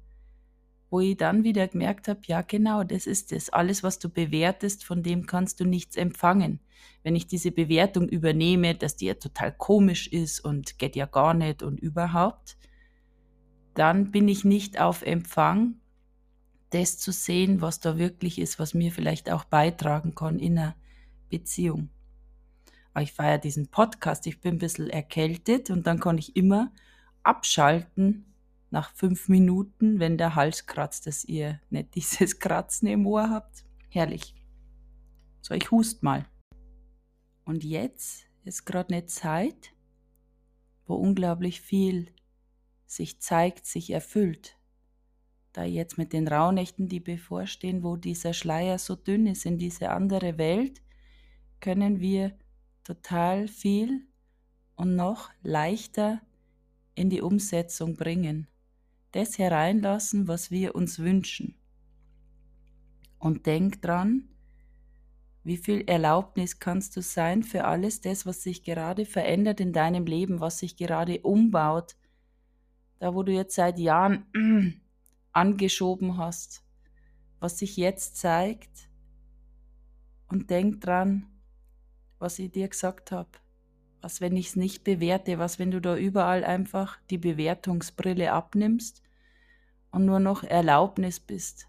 wo 0.91 1.01
ich 1.01 1.17
dann 1.17 1.45
wieder 1.45 1.69
gemerkt 1.69 2.09
habe, 2.09 2.21
ja 2.27 2.43
genau, 2.43 2.83
das 2.83 3.07
ist 3.07 3.33
es. 3.33 3.51
Alles, 3.51 3.83
was 3.83 3.99
du 3.99 4.09
bewertest, 4.09 4.85
von 4.85 5.03
dem 5.03 5.27
kannst 5.27 5.61
du 5.61 5.65
nichts 5.65 5.97
empfangen. 5.97 6.61
Wenn 7.03 7.17
ich 7.17 7.27
diese 7.27 7.51
Bewertung 7.51 8.09
übernehme, 8.09 8.75
dass 8.75 8.97
die 8.97 9.07
ja 9.07 9.15
total 9.15 9.53
komisch 9.53 10.09
ist 10.09 10.41
und 10.41 10.79
geht 10.79 10.97
ja 10.97 11.07
gar 11.07 11.35
nicht 11.35 11.63
und 11.63 11.79
überhaupt, 11.79 12.57
dann 13.75 14.11
bin 14.11 14.29
ich 14.29 14.45
nicht 14.45 14.81
auf 14.81 15.03
Empfang, 15.03 15.75
das 16.71 16.99
zu 16.99 17.13
sehen, 17.13 17.61
was 17.61 17.81
da 17.81 17.99
wirklich 17.99 18.39
ist, 18.39 18.59
was 18.59 18.75
mir 18.75 18.93
vielleicht 18.93 19.31
auch 19.31 19.45
beitragen 19.45 20.15
kann 20.15 20.39
in 20.39 20.59
einer 20.59 20.75
Beziehung. 21.29 21.91
Aber 22.99 23.05
ich 23.05 23.13
feiere 23.13 23.39
diesen 23.39 23.69
Podcast, 23.69 24.27
ich 24.27 24.41
bin 24.41 24.57
ein 24.57 24.59
bisschen 24.59 24.91
erkältet 24.91 25.71
und 25.71 25.87
dann 25.87 26.01
kann 26.01 26.19
ich 26.19 26.35
immer 26.35 26.73
abschalten 27.23 28.35
nach 28.71 28.93
fünf 28.93 29.29
Minuten, 29.29 30.01
wenn 30.01 30.19
der 30.19 30.35
Hals 30.35 30.67
kratzt, 30.67 31.07
dass 31.07 31.25
ihr 31.25 31.61
nicht 31.71 31.95
dieses 31.95 32.41
Kratzen 32.41 32.89
im 32.89 33.07
Ohr 33.07 33.31
habt. 33.31 33.65
Herrlich. 33.89 34.35
So, 35.43 35.55
ich 35.55 35.71
hust 35.71 36.03
mal. 36.03 36.27
Und 37.45 37.63
jetzt 37.63 38.27
ist 38.43 38.65
gerade 38.65 38.93
eine 38.93 39.07
Zeit, 39.07 39.73
wo 40.85 40.97
unglaublich 40.97 41.61
viel 41.61 42.13
sich 42.85 43.21
zeigt, 43.21 43.67
sich 43.67 43.91
erfüllt. 43.91 44.59
Da 45.53 45.63
jetzt 45.63 45.99
mit 45.99 46.13
den 46.13 46.27
Rauhnächten, 46.27 46.89
die 46.89 46.99
bevorstehen, 46.99 47.85
wo 47.85 47.95
dieser 47.95 48.33
Schleier 48.33 48.77
so 48.81 48.97
dünn 48.97 49.29
ist 49.29 49.47
in 49.47 49.57
diese 49.57 49.91
andere 49.91 50.37
Welt, 50.37 50.83
können 51.61 52.01
wir 52.01 52.37
total 52.89 53.49
viel 53.49 54.07
und 54.75 54.97
noch 54.97 55.29
leichter 55.43 56.23
in 56.95 57.11
die 57.11 57.21
Umsetzung 57.21 57.97
bringen 57.97 58.49
das 59.13 59.39
hereinlassen, 59.39 60.29
was 60.29 60.51
wir 60.51 60.75
uns 60.75 60.99
wünschen. 60.99 61.55
Und 63.19 63.47
denk 63.47 63.83
dran, 63.83 64.29
wie 65.45 65.57
viel 65.57 65.83
Erlaubnis 65.87 66.61
kannst 66.61 66.97
du 66.97 67.03
sein 67.03 67.43
für 67.43 67.65
alles 67.65 68.01
das, 68.01 68.27
was 68.27 68.43
sich 68.43 68.63
gerade 68.63 69.07
verändert 69.07 69.61
in 69.61 69.73
deinem 69.73 70.07
Leben, 70.07 70.41
was 70.41 70.59
sich 70.59 70.77
gerade 70.77 71.21
umbaut, 71.21 71.97
da 72.99 73.15
wo 73.15 73.23
du 73.23 73.33
jetzt 73.33 73.55
seit 73.55 73.79
Jahren 73.79 74.27
angeschoben 75.33 76.19
hast, 76.19 76.63
was 77.41 77.59
sich 77.59 77.77
jetzt 77.77 78.17
zeigt. 78.17 78.89
Und 80.29 80.51
denk 80.51 80.83
dran, 80.83 81.27
was 82.19 82.39
ich 82.39 82.51
dir 82.51 82.69
gesagt 82.69 83.13
habe. 83.13 83.31
Was, 84.01 84.21
wenn 84.21 84.37
ich 84.37 84.49
es 84.49 84.57
nicht 84.57 84.85
bewerte? 84.85 85.39
Was, 85.39 85.59
wenn 85.59 85.71
du 85.71 85.81
da 85.81 85.97
überall 85.97 86.45
einfach 86.45 86.99
die 87.11 87.19
Bewertungsbrille 87.19 88.33
abnimmst 88.33 89.03
und 89.91 90.05
nur 90.05 90.21
noch 90.21 90.45
Erlaubnis 90.45 91.19
bist? 91.19 91.69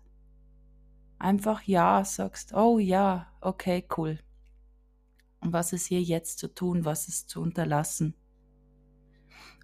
Einfach 1.17 1.63
Ja 1.63 2.05
sagst. 2.05 2.53
Oh 2.53 2.79
ja, 2.79 3.27
okay, 3.41 3.85
cool. 3.97 4.19
Und 5.41 5.53
was 5.53 5.73
ist 5.73 5.87
hier 5.87 6.01
jetzt 6.01 6.39
zu 6.39 6.53
tun? 6.53 6.85
Was 6.85 7.07
ist 7.07 7.29
zu 7.29 7.41
unterlassen? 7.41 8.13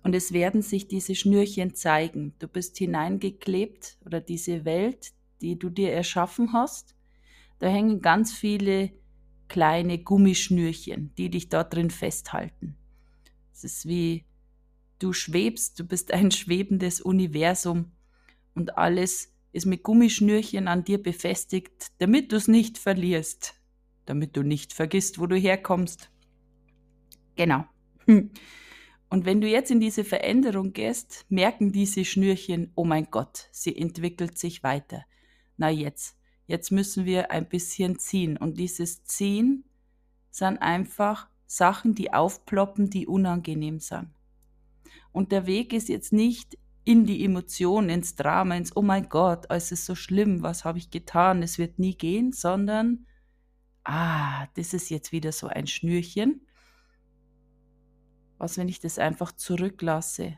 Und 0.04 0.14
es 0.14 0.34
werden 0.34 0.62
sich 0.62 0.88
diese 0.88 1.16
Schnürchen 1.16 1.74
zeigen. 1.74 2.36
Du 2.40 2.48
bist 2.48 2.78
hineingeklebt 2.78 3.98
oder 4.06 4.22
diese 4.22 4.64
Welt, 4.64 5.14
die 5.42 5.58
du 5.58 5.70
dir 5.70 5.92
erschaffen 5.94 6.54
hast. 6.54 6.96
Da 7.60 7.68
hängen 7.68 8.02
ganz 8.02 8.32
viele 8.34 8.92
kleine 9.48 10.00
Gummischnürchen, 10.00 11.14
die 11.18 11.30
dich 11.30 11.50
dort 11.50 11.74
drin 11.74 11.90
festhalten. 11.90 12.76
Es 13.54 13.64
ist 13.64 13.88
wie 13.88 14.26
du 15.00 15.14
schwebst, 15.14 15.80
du 15.80 15.84
bist 15.84 16.12
ein 16.14 16.32
schwebendes 16.32 17.02
Universum 17.02 17.92
und 18.54 18.78
alles 18.78 19.34
ist 19.52 19.66
mit 19.66 19.84
Gummischnürchen 19.84 20.68
an 20.68 20.84
dir 20.84 21.02
befestigt, 21.02 21.92
damit 22.00 22.32
du 22.32 22.36
es 22.36 22.48
nicht 22.48 22.78
verlierst, 22.78 23.56
damit 24.06 24.36
du 24.36 24.44
nicht 24.44 24.74
vergisst, 24.74 25.20
wo 25.20 25.28
du 25.28 25.38
herkommst. 25.38 26.10
Genau. 27.36 27.66
Und 29.10 29.26
wenn 29.26 29.40
du 29.40 29.48
jetzt 29.48 29.72
in 29.72 29.80
diese 29.80 30.04
Veränderung 30.04 30.74
gehst, 30.74 31.26
merken 31.30 31.72
diese 31.72 32.04
Schnürchen, 32.04 32.72
oh 32.76 32.84
mein 32.84 33.06
Gott, 33.12 33.48
sie 33.52 33.76
entwickelt 33.76 34.38
sich 34.38 34.64
weiter. 34.64 35.06
Na 35.58 35.70
jetzt, 35.70 36.18
jetzt 36.48 36.72
müssen 36.72 37.06
wir 37.06 37.32
ein 37.32 37.48
bisschen 37.48 38.00
ziehen. 38.00 38.38
Und 38.38 38.58
dieses 38.58 39.04
Ziehen 39.04 39.66
sind 40.32 40.58
einfach 40.58 41.28
Sachen, 41.46 41.96
die 41.96 42.14
aufploppen, 42.14 42.90
die 42.90 43.08
unangenehm 43.08 43.80
sind. 43.80 44.10
Und 45.12 45.32
der 45.32 45.46
Weg 45.46 45.74
ist 45.74 45.90
jetzt 45.90 46.12
nicht 46.12 46.58
in 46.84 47.06
die 47.06 47.24
Emotion, 47.26 47.90
ins 47.90 48.16
Drama, 48.16 48.56
ins 48.56 48.76
Oh 48.76 48.82
mein 48.82 49.10
Gott, 49.10 49.46
es 49.50 49.72
ist 49.72 49.86
so 49.86 49.96
schlimm, 49.96 50.44
was 50.44 50.66
habe 50.66 50.78
ich 50.78 50.92
getan, 50.92 51.42
es 51.42 51.58
wird 51.58 51.80
nie 51.80 51.96
gehen, 51.96 52.32
sondern, 52.32 53.08
ah, 53.84 54.48
das 54.56 54.74
ist 54.74 54.90
jetzt 54.90 55.12
wieder 55.12 55.32
so 55.32 55.48
ein 55.48 55.68
Schnürchen. 55.68 56.46
Was, 58.38 58.58
wenn 58.58 58.70
ich 58.70 58.80
das 58.80 59.00
einfach 59.00 59.32
zurücklasse? 59.32 60.38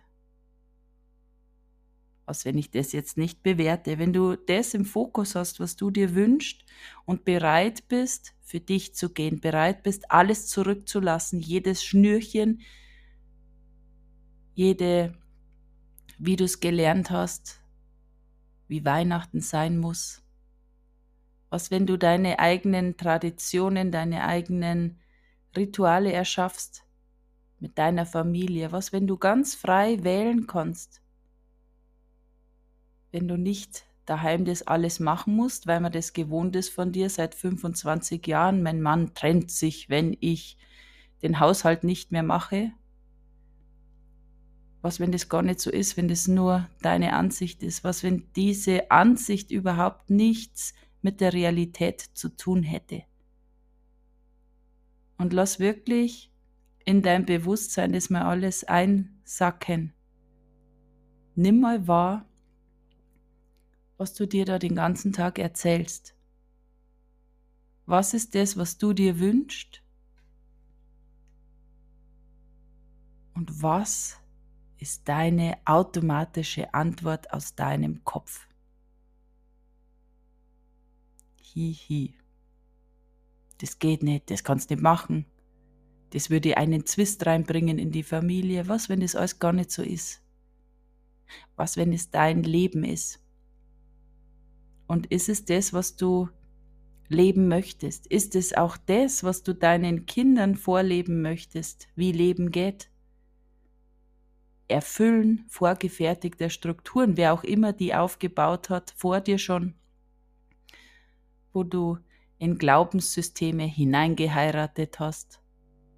Was 2.28 2.44
wenn 2.44 2.58
ich 2.58 2.70
das 2.70 2.92
jetzt 2.92 3.18
nicht 3.18 3.42
bewerte, 3.42 4.00
wenn 4.00 4.12
du 4.12 4.36
das 4.36 4.74
im 4.74 4.84
Fokus 4.84 5.34
hast, 5.34 5.62
was 5.62 5.78
du 5.78 5.90
dir 5.90 6.13
wünschst 6.13 6.66
und 7.06 7.24
bereit 7.24 7.88
bist, 7.88 8.36
für 8.42 8.60
dich 8.60 8.94
zu 8.94 9.13
gehen, 9.13 9.40
bereit 9.40 9.82
bist, 9.82 10.12
alles 10.12 10.48
zurückzulassen, 10.48 11.40
jedes 11.40 11.86
Schnürchen, 11.86 12.62
jede, 14.54 15.18
wie 16.20 16.36
du 16.36 16.44
es 16.44 16.60
gelernt 16.60 17.12
hast, 17.12 17.62
wie 18.68 18.84
Weihnachten 18.84 19.40
sein 19.40 19.78
muss. 19.78 20.22
Was, 21.50 21.72
wenn 21.72 21.86
du 21.86 21.98
deine 21.98 22.40
eigenen 22.40 22.98
Traditionen, 22.98 23.90
deine 23.90 24.26
eigenen 24.26 25.00
Rituale 25.56 26.12
erschaffst 26.12 26.84
mit 27.60 27.78
deiner 27.78 28.06
Familie? 28.06 28.74
Was, 28.74 28.92
wenn 28.92 29.08
du 29.08 29.18
ganz 29.18 29.56
frei 29.56 30.04
wählen 30.04 30.46
kannst? 30.46 31.02
Wenn 33.12 33.28
du 33.28 33.38
nicht 33.38 33.86
daheim 34.08 34.46
das 34.46 34.63
alles 34.63 35.00
machen 35.00 35.36
musst, 35.36 35.67
weil 35.67 35.80
man 35.80 35.91
das 35.91 36.13
gewohnt 36.13 36.56
ist 36.56 36.70
von 36.70 36.91
dir 36.91 37.10
seit 37.10 37.36
25 37.36 38.26
Jahren. 38.26 38.63
Mein 38.63 38.82
Mann 38.82 39.13
trennt 39.13 39.52
sich, 39.52 39.89
wenn 39.89 40.15
ich 40.20 40.58
den 41.22 41.39
Haushalt 41.39 41.84
nicht 41.84 42.12
mehr 42.12 42.24
mache. 42.24 42.72
Was, 44.82 45.00
wenn 45.00 45.12
das 45.12 45.28
gar 45.28 45.41
nicht 45.41 45.60
so 45.60 45.70
ist, 45.70 45.98
wenn 45.98 46.08
das 46.08 46.28
nur 46.28 46.70
deine 46.82 47.13
Ansicht 47.13 47.63
ist? 47.63 47.84
Was, 47.84 48.04
wenn 48.04 48.32
diese 48.36 48.89
Ansicht 48.91 49.52
überhaupt 49.52 50.10
nichts 50.10 50.74
mit 51.02 51.20
der 51.20 51.34
Realität 51.34 52.02
zu 52.13 52.30
tun 52.30 52.63
hätte? 52.63 53.04
Und 55.17 55.34
lass 55.34 55.60
wirklich 55.60 56.32
in 56.86 57.02
dein 57.02 57.26
Bewusstsein 57.26 57.91
das 57.91 58.10
mal 58.10 58.22
alles 58.22 58.63
einsacken. 58.63 59.93
Nimm 61.36 61.60
mal 61.60 61.88
wahr, 61.88 62.26
was 63.98 64.14
du 64.14 64.28
dir 64.28 64.46
da 64.46 64.60
den 64.60 64.76
ganzen 64.76 65.12
Tag 65.12 65.40
erzählst. 65.40 66.16
Was 67.86 68.14
ist 68.14 68.36
das, 68.36 68.58
was 68.58 68.78
du 68.78 68.94
dir 68.94 69.20
wünschst? 69.20 69.82
Und 73.34 73.62
was 73.62 74.20
ist 74.78 75.08
deine 75.08 75.58
automatische 75.66 76.74
Antwort 76.74 77.32
aus 77.32 77.56
deinem 77.56 78.04
Kopf? 78.04 78.48
Hihi. 81.42 82.14
Das 83.60 83.80
geht 83.80 84.04
nicht, 84.04 84.30
das 84.30 84.44
kannst 84.44 84.70
du 84.70 84.76
nicht 84.76 84.84
machen. 84.84 85.26
Das 86.12 86.30
würde 86.30 86.58
einen 86.58 86.86
Zwist 86.86 87.26
reinbringen 87.26 87.80
in 87.80 87.92
die 87.92 88.04
Familie. 88.04 88.68
Was, 88.68 88.90
wenn 88.90 89.00
das 89.00 89.16
alles 89.16 89.40
gar 89.40 89.54
nicht 89.54 89.72
so 89.72 89.82
ist? 89.82 90.22
Was, 91.56 91.76
wenn 91.78 91.92
es 91.92 92.12
dein 92.12 92.44
Leben 92.44 92.84
ist? 92.84 93.20
Und 94.88 95.08
ist 95.08 95.30
es 95.30 95.45
das, 95.45 95.73
was 95.73 95.95
du 95.95 96.30
leben 97.10 97.47
möchtest? 97.47 98.08
Ist 98.08 98.36
es 98.36 98.56
auch 98.56 98.78
das, 98.78 99.23
was 99.23 99.43
du 99.43 99.54
deinen 99.54 100.06
Kindern 100.06 100.56
vorleben 100.56 101.21
möchtest, 101.21 101.88
wie 101.95 102.12
Leben 102.12 102.52
geht? 102.52 102.89
Erfüllen 104.69 105.45
vorgefertigter 105.47 106.50
Strukturen, 106.50 107.15
wer 107.15 107.34
auch 107.34 107.43
immer 107.43 107.71
die 107.71 107.93
aufgebaut 107.93 108.69
hat, 108.69 108.93
vor 108.97 109.21
dir 109.21 109.38
schon, 109.38 109.76
wo 111.54 111.63
du 111.63 111.97
in 112.38 112.58
Glaubenssysteme 112.58 113.63
hineingeheiratet 113.63 115.00
hast. 115.00 115.41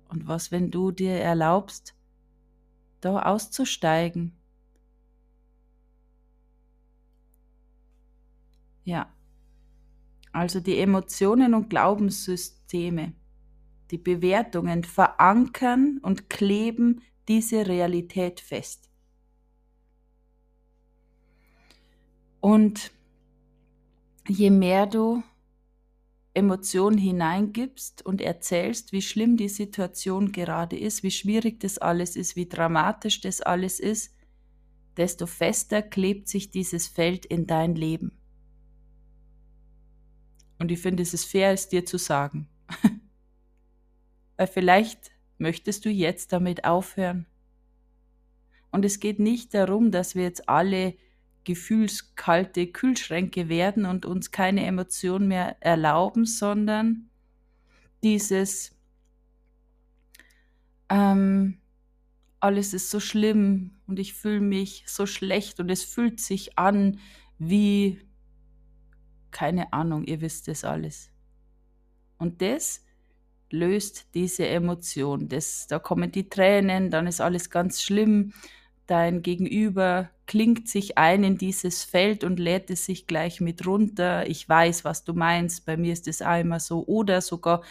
Und 0.08 0.28
was, 0.28 0.52
wenn 0.52 0.72
du 0.72 0.92
dir 0.92 1.14
erlaubst, 1.14 1.96
da 3.02 3.22
auszusteigen 3.22 4.39
Ja. 8.90 9.14
Also 10.32 10.60
die 10.60 10.80
Emotionen 10.80 11.54
und 11.54 11.70
Glaubenssysteme, 11.70 13.14
die 13.92 14.00
Bewertungen 14.00 14.84
verankern 14.84 16.00
und 16.02 16.28
kleben 16.28 17.04
diese 17.28 17.68
Realität 17.68 18.40
fest. 18.40 18.90
Und 22.40 22.92
je 24.28 24.50
mehr 24.50 24.88
du 24.88 25.22
Emotionen 26.34 26.98
hineingibst 26.98 28.04
und 28.04 28.22
erzählst, 28.22 28.92
wie 28.92 29.04
schlimm 29.04 29.38
die 29.38 29.50
Situation 29.50 30.32
gerade 30.32 30.80
ist, 30.80 31.04
wie 31.04 31.12
schwierig 31.12 31.60
das 31.60 31.78
alles 31.78 32.16
ist, 32.16 32.36
wie 32.36 32.50
dramatisch 32.50 33.22
das 33.22 33.42
alles 33.42 33.80
ist, 33.80 34.16
desto 34.98 35.28
fester 35.28 35.84
klebt 35.84 36.28
sich 36.28 36.50
dieses 36.50 36.88
Feld 36.88 37.28
in 37.28 37.46
dein 37.46 37.76
Leben. 37.76 38.19
Und 40.60 40.72
ich 40.72 40.80
finde, 40.80 41.02
es 41.04 41.14
ist 41.14 41.26
fair, 41.26 41.52
es 41.52 41.70
dir 41.70 41.86
zu 41.86 41.98
sagen. 41.98 42.48
Weil 44.38 44.48
vielleicht 44.48 45.12
möchtest 45.38 45.86
du 45.86 45.90
jetzt 45.90 46.34
damit 46.34 46.66
aufhören. 46.66 47.26
Und 48.72 48.86
es 48.86 49.00
geht 49.00 49.20
nicht 49.20 49.54
darum, 49.54 49.92
dass 49.92 50.16
wir 50.16 50.24
jetzt 50.24 50.48
alle 50.48 50.96
gefühlskalte 51.46 52.68
Kühlschränke 52.68 53.50
werden 53.50 53.86
und 53.86 54.06
uns 54.06 54.32
keine 54.32 54.66
Emotion 54.66 55.28
mehr 55.28 55.58
erlauben, 55.62 56.26
sondern 56.26 57.10
dieses 58.04 58.76
ähm, 60.90 61.58
alles 62.40 62.74
ist 62.74 62.90
so 62.90 63.00
schlimm 63.00 63.72
und 63.88 64.00
ich 64.00 64.14
fühle 64.14 64.42
mich 64.42 64.84
so 64.88 65.06
schlecht 65.06 65.60
und 65.60 65.70
es 65.70 65.84
fühlt 65.84 66.20
sich 66.20 66.58
an 66.58 67.00
wie 67.38 68.00
keine 69.32 69.74
Ahnung, 69.74 70.04
ihr 70.04 70.22
wisst 70.22 70.48
es 70.48 70.64
alles. 70.64 71.12
Und 72.18 72.42
das 72.42 72.86
löst 73.52 74.08
diese 74.14 74.48
Emotion. 74.48 75.28
Das, 75.30 75.68
da 75.68 75.80
kommen 75.80 76.12
die 76.12 76.30
Tränen, 76.30 76.92
dann 76.92 77.08
ist 77.08 77.22
alles 77.22 77.50
ganz 77.50 77.82
schlimm. 77.82 78.34
Dein 78.88 79.22
Gegenüber 79.22 80.10
klingt 80.26 80.68
sich 80.68 80.98
ein 80.98 81.24
in 81.24 81.38
dieses 81.38 81.84
Feld 81.84 82.24
und 82.24 82.40
lädt 82.40 82.70
es 82.70 82.86
sich 82.86 83.08
gleich 83.08 83.40
mit 83.40 83.66
runter. 83.66 84.28
Ich 84.28 84.48
weiß, 84.48 84.84
was 84.84 85.04
du 85.04 85.14
meinst. 85.14 85.66
Bei 85.66 85.78
mir 85.78 85.94
ist 85.94 86.08
es 86.08 86.22
immer 86.22 86.60
so. 86.60 86.86
Oder 86.86 87.22
sogar, 87.22 87.64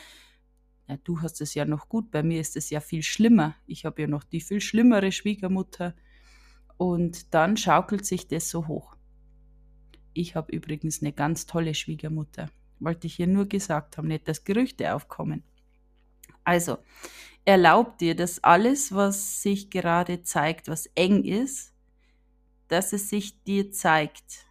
ja, 0.88 0.96
du 1.04 1.20
hast 1.20 1.40
es 1.40 1.54
ja 1.54 1.64
noch 1.64 1.88
gut. 1.88 2.10
Bei 2.10 2.22
mir 2.22 2.40
ist 2.40 2.56
es 2.56 2.70
ja 2.70 2.80
viel 2.80 3.02
schlimmer. 3.02 3.54
Ich 3.66 3.84
habe 3.84 4.02
ja 4.02 4.08
noch 4.08 4.24
die 4.24 4.40
viel 4.40 4.60
schlimmere 4.60 5.12
Schwiegermutter. 5.12 5.94
Und 6.76 7.34
dann 7.34 7.56
schaukelt 7.56 8.06
sich 8.06 8.28
das 8.28 8.48
so 8.48 8.68
hoch. 8.68 8.97
Ich 10.12 10.34
habe 10.34 10.52
übrigens 10.52 11.00
eine 11.02 11.12
ganz 11.12 11.46
tolle 11.46 11.74
Schwiegermutter. 11.74 12.50
Wollte 12.80 13.06
ich 13.06 13.14
hier 13.16 13.26
nur 13.26 13.46
gesagt 13.46 13.98
haben, 13.98 14.08
nicht, 14.08 14.28
dass 14.28 14.44
Gerüchte 14.44 14.94
aufkommen. 14.94 15.42
Also, 16.44 16.78
erlaub 17.44 17.98
dir, 17.98 18.14
dass 18.14 18.42
alles, 18.42 18.94
was 18.94 19.42
sich 19.42 19.70
gerade 19.70 20.22
zeigt, 20.22 20.68
was 20.68 20.86
eng 20.94 21.24
ist, 21.24 21.72
dass 22.68 22.92
es 22.92 23.08
sich 23.08 23.42
dir 23.44 23.70
zeigt, 23.70 24.46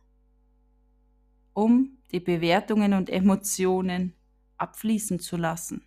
um 1.53 1.97
die 2.11 2.19
Bewertungen 2.19 2.93
und 2.93 3.09
Emotionen 3.09 4.13
abfließen 4.57 5.19
zu 5.19 5.37
lassen. 5.37 5.83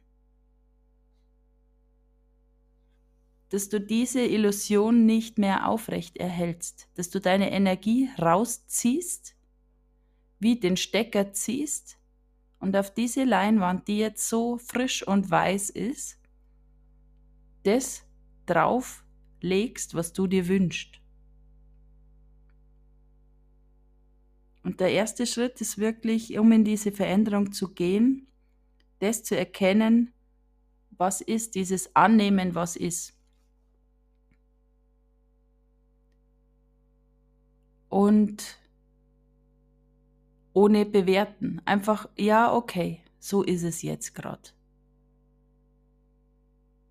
Dass 3.50 3.68
du 3.68 3.80
diese 3.80 4.20
Illusion 4.20 5.06
nicht 5.06 5.38
mehr 5.38 5.68
aufrecht 5.68 6.16
erhältst, 6.16 6.88
dass 6.94 7.11
du 7.11 7.20
deine 7.20 7.50
Energie 7.50 8.09
rausziehst 8.18 9.35
wie 10.40 10.59
den 10.59 10.76
Stecker 10.76 11.33
ziehst 11.33 11.98
und 12.59 12.76
auf 12.76 12.92
diese 12.92 13.24
Leinwand, 13.24 13.87
die 13.87 13.98
jetzt 13.98 14.29
so 14.29 14.59
frisch 14.59 15.07
und 15.07 15.31
weiß 15.31 15.70
ist, 15.70 16.18
das 17.62 18.03
drauf 18.46 19.05
legst, 19.40 19.94
was 19.94 20.12
du 20.12 20.26
dir 20.26 20.49
wünschst. 20.49 21.01
Und 24.62 24.80
der 24.80 24.93
erste 24.93 25.26
Schritt 25.26 25.61
ist 25.61 25.78
wirklich, 25.78 26.38
um 26.38 26.53
in 26.53 26.64
diese 26.64 26.93
Veränderung 26.93 27.53
zu 27.53 27.72
gehen, 27.72 28.26
das 28.99 29.22
zu 29.22 29.36
erkennen, 29.36 30.12
was 30.91 31.22
ist, 31.22 31.55
dieses 31.55 31.97
Annehmen, 31.97 32.55
was 32.55 32.76
ist. 32.76 33.14
Und 37.88 38.59
ohne 40.53 40.84
bewerten. 40.84 41.61
Einfach, 41.64 42.09
ja, 42.16 42.53
okay, 42.53 43.01
so 43.18 43.42
ist 43.42 43.62
es 43.62 43.82
jetzt 43.82 44.14
gerade. 44.14 44.51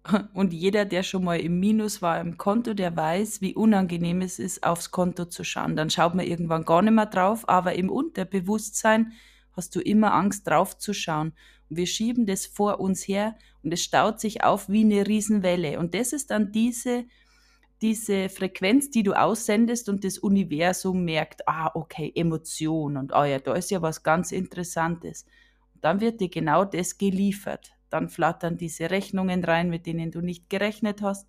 Und 0.34 0.54
jeder, 0.54 0.86
der 0.86 1.04
schon 1.04 1.24
mal 1.24 1.40
im 1.40 1.60
Minus 1.60 2.02
war 2.02 2.20
im 2.20 2.38
Konto, 2.38 2.74
der 2.74 2.96
weiß, 2.96 3.42
wie 3.42 3.56
unangenehm 3.56 4.22
es 4.22 4.40
ist, 4.40 4.64
aufs 4.64 4.92
Konto 4.92 5.26
zu 5.26 5.44
schauen. 5.44 5.76
Dann 5.76 5.90
schaut 5.90 6.16
man 6.16 6.26
irgendwann 6.26 6.66
gar 6.66 6.82
nicht 6.82 6.94
mehr 6.94 7.06
drauf, 7.06 7.48
aber 7.48 7.74
im 7.76 7.90
Unterbewusstsein 7.90 9.14
hast 9.54 9.76
du 9.76 9.82
immer 9.82 10.14
Angst, 10.14 10.48
drauf 10.48 10.78
zu 10.78 10.94
schauen. 10.94 11.34
Und 11.70 11.78
wir 11.78 11.88
schieben 11.88 12.26
das 12.26 12.46
vor 12.46 12.80
uns 12.80 13.08
her 13.08 13.36
und 13.64 13.74
es 13.74 13.84
staut 13.84 14.20
sich 14.20 14.44
auf 14.44 14.70
wie 14.70 14.84
eine 14.84 15.06
Riesenwelle. 15.06 15.80
Und 15.80 15.94
das 15.94 16.14
ist 16.14 16.32
dann 16.32 16.52
diese 16.52 17.06
diese 17.82 18.30
Frequenz, 18.30 18.90
die 18.90 19.04
du 19.04 19.14
aussendest 19.14 19.88
und 19.90 20.04
das 20.04 20.18
Universum 20.18 21.06
merkt, 21.06 21.48
ah, 21.48 21.72
okay, 21.74 22.12
Emotion 22.14 22.98
und 22.98 23.14
ah 23.14 23.26
ja, 23.26 23.40
da 23.40 23.54
ist 23.54 23.72
ja 23.72 23.82
was 23.82 24.04
ganz 24.04 24.32
Interessantes. 24.32 25.26
Und 25.74 25.84
dann 25.84 26.02
wird 26.02 26.20
dir 26.20 26.30
genau 26.30 26.66
das 26.66 26.98
geliefert. 26.98 27.74
Dann 27.90 28.10
flattern 28.10 28.58
diese 28.58 28.92
Rechnungen 28.92 29.44
rein, 29.44 29.70
mit 29.70 29.86
denen 29.86 30.12
du 30.12 30.22
nicht 30.22 30.50
gerechnet 30.50 31.02
hast. 31.02 31.28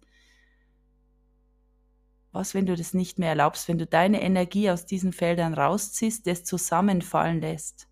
Was, 2.33 2.55
wenn 2.55 2.67
du 2.67 2.77
das 2.77 2.95
nicht 2.95 3.19
mehr 3.19 3.31
erlaubst, 3.31 3.67
wenn 3.69 3.79
du 3.79 3.87
deine 3.87 4.23
Energie 4.23 4.71
aus 4.71 4.87
diesen 4.87 5.13
Feldern 5.13 5.55
rausziehst, 5.55 6.27
das 6.27 6.45
zusammenfallen 6.45 7.41
lässt? 7.41 7.89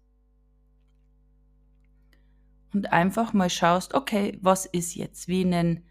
Und 2.73 2.93
einfach 2.93 3.33
mal 3.33 3.51
schaust, 3.51 3.95
okay, 3.95 4.39
was 4.43 4.67
ist 4.67 4.95
jetzt? 4.95 5.27
Wie 5.27 5.45
einen 5.45 5.85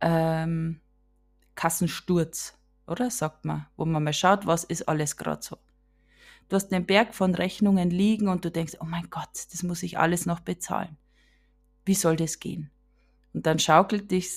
ähm, 0.00 0.80
Kassensturz, 1.54 2.58
oder? 2.86 3.10
Sagt 3.10 3.44
man, 3.44 3.66
wo 3.76 3.84
man 3.84 4.02
mal 4.02 4.12
schaut, 4.12 4.46
was 4.46 4.64
ist 4.64 4.88
alles 4.88 5.16
gerade 5.16 5.42
so. 5.42 5.58
Du 6.48 6.56
hast 6.56 6.72
einen 6.72 6.86
Berg 6.86 7.14
von 7.14 7.34
Rechnungen 7.34 7.90
liegen 7.90 8.28
und 8.28 8.44
du 8.44 8.50
denkst, 8.50 8.74
oh 8.80 8.84
mein 8.84 9.08
Gott, 9.10 9.46
das 9.52 9.62
muss 9.62 9.82
ich 9.82 9.98
alles 9.98 10.26
noch 10.26 10.40
bezahlen. 10.40 10.96
Wie 11.84 11.94
soll 11.94 12.16
das 12.16 12.40
gehen? 12.40 12.70
Und 13.32 13.46
dann 13.46 13.58
schaukelt 13.58 14.10
dich, 14.10 14.28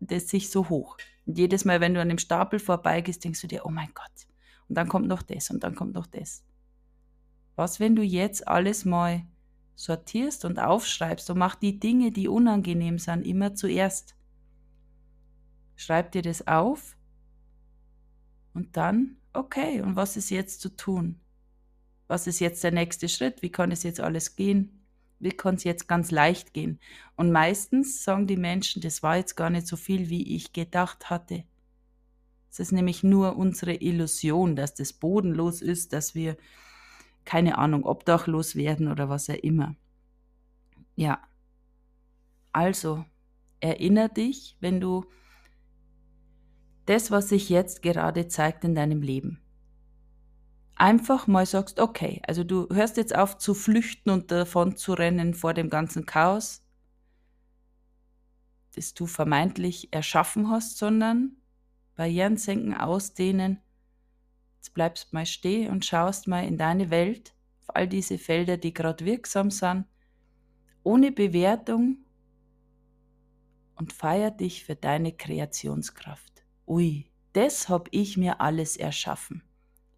das 0.00 0.28
sich 0.28 0.50
so 0.50 0.68
hoch. 0.68 0.98
Und 1.24 1.38
jedes 1.38 1.64
Mal, 1.64 1.80
wenn 1.80 1.94
du 1.94 2.00
an 2.00 2.08
dem 2.08 2.18
Stapel 2.18 2.58
vorbeigehst, 2.58 3.24
denkst 3.24 3.40
du 3.40 3.46
dir, 3.46 3.64
oh 3.64 3.70
mein 3.70 3.88
Gott. 3.94 4.26
Und 4.68 4.76
dann 4.76 4.88
kommt 4.88 5.08
noch 5.08 5.22
das 5.22 5.50
und 5.50 5.64
dann 5.64 5.74
kommt 5.74 5.94
noch 5.94 6.06
das. 6.06 6.44
Was, 7.54 7.80
wenn 7.80 7.96
du 7.96 8.02
jetzt 8.02 8.46
alles 8.46 8.84
mal 8.84 9.24
sortierst 9.76 10.44
und 10.44 10.58
aufschreibst 10.58 11.30
und 11.30 11.38
mach 11.38 11.54
die 11.54 11.78
Dinge, 11.78 12.10
die 12.10 12.28
unangenehm 12.28 12.98
sind, 12.98 13.24
immer 13.24 13.54
zuerst. 13.54 14.15
Schreib 15.76 16.12
dir 16.12 16.22
das 16.22 16.46
auf 16.46 16.96
und 18.54 18.76
dann, 18.76 19.18
okay, 19.34 19.82
und 19.82 19.96
was 19.96 20.16
ist 20.16 20.30
jetzt 20.30 20.60
zu 20.60 20.70
tun? 20.70 21.20
Was 22.08 22.26
ist 22.26 22.40
jetzt 22.40 22.64
der 22.64 22.72
nächste 22.72 23.08
Schritt? 23.08 23.42
Wie 23.42 23.50
kann 23.50 23.70
es 23.70 23.82
jetzt 23.82 24.00
alles 24.00 24.36
gehen? 24.36 24.86
Wie 25.18 25.30
kann 25.30 25.56
es 25.56 25.64
jetzt 25.64 25.88
ganz 25.88 26.10
leicht 26.10 26.54
gehen? 26.54 26.78
Und 27.16 27.32
meistens 27.32 28.04
sagen 28.04 28.26
die 28.26 28.36
Menschen, 28.36 28.82
das 28.82 29.02
war 29.02 29.16
jetzt 29.16 29.34
gar 29.34 29.50
nicht 29.50 29.66
so 29.66 29.76
viel, 29.76 30.08
wie 30.08 30.34
ich 30.36 30.52
gedacht 30.52 31.10
hatte. 31.10 31.44
Es 32.50 32.60
ist 32.60 32.72
nämlich 32.72 33.02
nur 33.02 33.36
unsere 33.36 33.74
Illusion, 33.74 34.56
dass 34.56 34.74
das 34.74 34.94
bodenlos 34.94 35.60
ist, 35.60 35.92
dass 35.92 36.14
wir, 36.14 36.36
keine 37.24 37.58
Ahnung, 37.58 37.84
obdachlos 37.84 38.56
werden 38.56 38.88
oder 38.88 39.08
was 39.08 39.28
auch 39.28 39.34
immer. 39.34 39.74
Ja. 40.94 41.22
Also, 42.52 43.04
erinnere 43.60 44.08
dich, 44.08 44.56
wenn 44.60 44.80
du 44.80 45.04
das, 46.86 47.10
was 47.10 47.28
sich 47.28 47.48
jetzt 47.48 47.82
gerade 47.82 48.28
zeigt 48.28 48.64
in 48.64 48.74
deinem 48.74 49.02
Leben. 49.02 49.40
Einfach 50.76 51.26
mal 51.26 51.46
sagst, 51.46 51.80
okay, 51.80 52.20
also 52.26 52.44
du 52.44 52.68
hörst 52.70 52.96
jetzt 52.96 53.16
auf 53.16 53.38
zu 53.38 53.54
flüchten 53.54 54.10
und 54.10 54.30
davon 54.30 54.76
zu 54.76 54.92
rennen 54.92 55.34
vor 55.34 55.54
dem 55.54 55.70
ganzen 55.70 56.06
Chaos, 56.06 56.62
das 58.74 58.92
du 58.94 59.06
vermeintlich 59.06 59.92
erschaffen 59.92 60.50
hast, 60.50 60.76
sondern 60.76 61.36
Barrieren 61.94 62.36
senken, 62.36 62.74
ausdehnen. 62.74 63.58
Jetzt 64.56 64.74
bleibst 64.74 65.14
mal 65.14 65.24
stehen 65.24 65.72
und 65.72 65.86
schaust 65.86 66.28
mal 66.28 66.44
in 66.44 66.58
deine 66.58 66.90
Welt, 66.90 67.34
auf 67.62 67.74
all 67.74 67.88
diese 67.88 68.18
Felder, 68.18 68.58
die 68.58 68.74
gerade 68.74 69.04
wirksam 69.04 69.50
sind, 69.50 69.86
ohne 70.82 71.10
Bewertung 71.10 72.04
und 73.76 73.94
feier 73.94 74.30
dich 74.30 74.64
für 74.64 74.76
deine 74.76 75.12
Kreationskraft. 75.12 76.45
Ui, 76.66 77.06
das 77.32 77.68
hab 77.68 77.88
ich 77.92 78.16
mir 78.16 78.40
alles 78.40 78.76
erschaffen. 78.76 79.42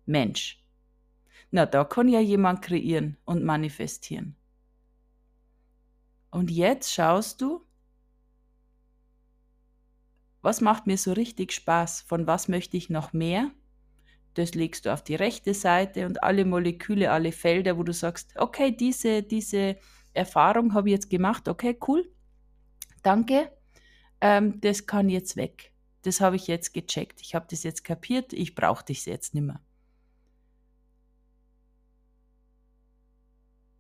Mensch. 0.04 0.62
Na, 1.50 1.64
da 1.64 1.84
kann 1.84 2.08
ja 2.08 2.20
jemand 2.20 2.60
kreieren 2.60 3.16
und 3.24 3.42
manifestieren. 3.42 4.36
Und 6.30 6.50
jetzt 6.50 6.92
schaust 6.92 7.40
du, 7.40 7.64
was 10.42 10.60
macht 10.60 10.86
mir 10.86 10.98
so 10.98 11.14
richtig 11.14 11.52
Spaß? 11.52 12.02
Von 12.02 12.26
was 12.26 12.48
möchte 12.48 12.76
ich 12.76 12.90
noch 12.90 13.14
mehr? 13.14 13.50
Das 14.34 14.54
legst 14.54 14.84
du 14.84 14.92
auf 14.92 15.02
die 15.02 15.14
rechte 15.14 15.54
Seite 15.54 16.04
und 16.04 16.22
alle 16.22 16.44
Moleküle, 16.44 17.10
alle 17.10 17.32
Felder, 17.32 17.78
wo 17.78 17.82
du 17.82 17.94
sagst, 17.94 18.34
okay, 18.36 18.70
diese, 18.70 19.22
diese 19.22 19.76
Erfahrung 20.12 20.74
habe 20.74 20.90
ich 20.90 20.92
jetzt 20.92 21.10
gemacht, 21.10 21.48
okay, 21.48 21.78
cool, 21.88 22.08
danke, 23.02 23.50
ähm, 24.20 24.60
das 24.60 24.86
kann 24.86 25.08
jetzt 25.08 25.36
weg 25.36 25.72
das 26.02 26.20
habe 26.20 26.36
ich 26.36 26.46
jetzt 26.46 26.72
gecheckt. 26.74 27.20
Ich 27.20 27.34
habe 27.34 27.46
das 27.50 27.62
jetzt 27.62 27.84
kapiert, 27.84 28.32
ich 28.32 28.54
brauche 28.54 28.84
dich 28.84 29.04
jetzt 29.06 29.34
nicht 29.34 29.44
mehr. 29.44 29.60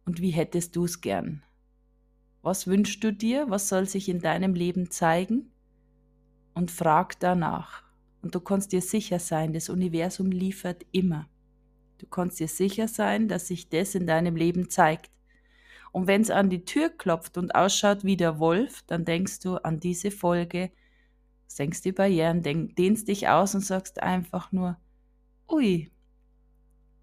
Und 0.04 0.20
wie 0.20 0.30
hättest 0.30 0.74
du 0.74 0.84
es 0.84 1.00
gern? 1.00 1.42
Was 2.42 2.66
wünschst 2.66 3.04
du 3.04 3.12
dir? 3.12 3.50
Was 3.50 3.68
soll 3.68 3.86
sich 3.86 4.08
in 4.08 4.20
deinem 4.20 4.54
Leben 4.54 4.90
zeigen? 4.90 5.52
Und 6.54 6.70
frag 6.70 7.20
danach. 7.20 7.82
Und 8.22 8.34
du 8.34 8.40
kannst 8.40 8.72
dir 8.72 8.80
sicher 8.80 9.18
sein, 9.18 9.52
das 9.52 9.68
Universum 9.68 10.30
liefert 10.30 10.84
immer. 10.92 11.28
Du 11.98 12.06
kannst 12.06 12.40
dir 12.40 12.48
sicher 12.48 12.88
sein, 12.88 13.28
dass 13.28 13.48
sich 13.48 13.68
das 13.68 13.94
in 13.94 14.06
deinem 14.06 14.34
Leben 14.34 14.70
zeigt. 14.70 15.10
Und 15.92 16.06
wenn 16.06 16.22
es 16.22 16.30
an 16.30 16.48
die 16.48 16.64
Tür 16.64 16.90
klopft 16.90 17.38
und 17.38 17.54
ausschaut 17.54 18.04
wie 18.04 18.16
der 18.16 18.38
Wolf, 18.38 18.82
dann 18.86 19.04
denkst 19.04 19.40
du 19.40 19.56
an 19.56 19.80
diese 19.80 20.10
Folge 20.10 20.70
senkst 21.48 21.84
die 21.84 21.92
Barrieren, 21.92 22.42
dehnst 22.42 23.08
dich 23.08 23.28
aus 23.28 23.54
und 23.54 23.62
sagst 23.62 24.00
einfach 24.00 24.52
nur, 24.52 24.76
ui, 25.48 25.90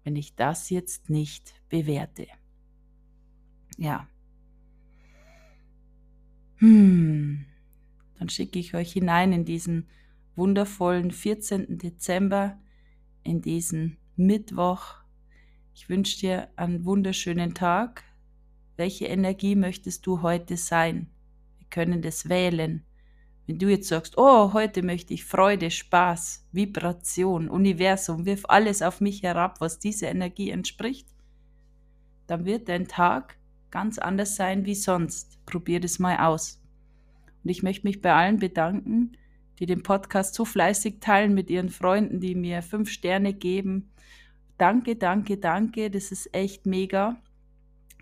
wenn 0.04 0.16
ich 0.16 0.36
das 0.36 0.70
jetzt 0.70 1.10
nicht 1.10 1.54
bewerte. 1.68 2.28
Ja. 3.76 4.08
Hm. 6.56 7.44
Dann 8.18 8.28
schicke 8.30 8.58
ich 8.58 8.74
euch 8.74 8.92
hinein 8.92 9.32
in 9.32 9.44
diesen 9.44 9.88
wundervollen 10.36 11.10
14. 11.10 11.76
Dezember, 11.76 12.58
in 13.24 13.42
diesen 13.42 13.98
Mittwoch. 14.14 14.94
Ich 15.74 15.88
wünsche 15.88 16.20
dir 16.20 16.48
einen 16.56 16.84
wunderschönen 16.84 17.52
Tag. 17.52 18.04
Welche 18.76 19.06
Energie 19.06 19.56
möchtest 19.56 20.06
du 20.06 20.22
heute 20.22 20.56
sein? 20.56 21.10
Wir 21.58 21.66
können 21.68 22.00
das 22.00 22.28
wählen. 22.28 22.85
Wenn 23.46 23.58
du 23.58 23.68
jetzt 23.68 23.88
sagst, 23.88 24.18
oh, 24.18 24.52
heute 24.52 24.82
möchte 24.82 25.14
ich 25.14 25.24
Freude, 25.24 25.70
Spaß, 25.70 26.48
Vibration, 26.50 27.48
Universum, 27.48 28.26
wirf 28.26 28.44
alles 28.48 28.82
auf 28.82 29.00
mich 29.00 29.22
herab, 29.22 29.60
was 29.60 29.78
dieser 29.78 30.08
Energie 30.08 30.50
entspricht, 30.50 31.06
dann 32.26 32.44
wird 32.44 32.68
dein 32.68 32.88
Tag 32.88 33.38
ganz 33.70 33.98
anders 33.98 34.34
sein 34.34 34.66
wie 34.66 34.74
sonst. 34.74 35.38
Probier 35.46 35.78
das 35.78 36.00
mal 36.00 36.16
aus. 36.18 36.60
Und 37.44 37.50
ich 37.50 37.62
möchte 37.62 37.86
mich 37.86 38.00
bei 38.00 38.12
allen 38.12 38.38
bedanken, 38.38 39.16
die 39.60 39.66
den 39.66 39.84
Podcast 39.84 40.34
so 40.34 40.44
fleißig 40.44 40.98
teilen 41.00 41.32
mit 41.32 41.48
ihren 41.48 41.70
Freunden, 41.70 42.20
die 42.20 42.34
mir 42.34 42.62
fünf 42.62 42.90
Sterne 42.90 43.32
geben. 43.32 43.92
Danke, 44.58 44.96
danke, 44.96 45.36
danke. 45.36 45.90
Das 45.90 46.10
ist 46.10 46.34
echt 46.34 46.66
mega. 46.66 47.16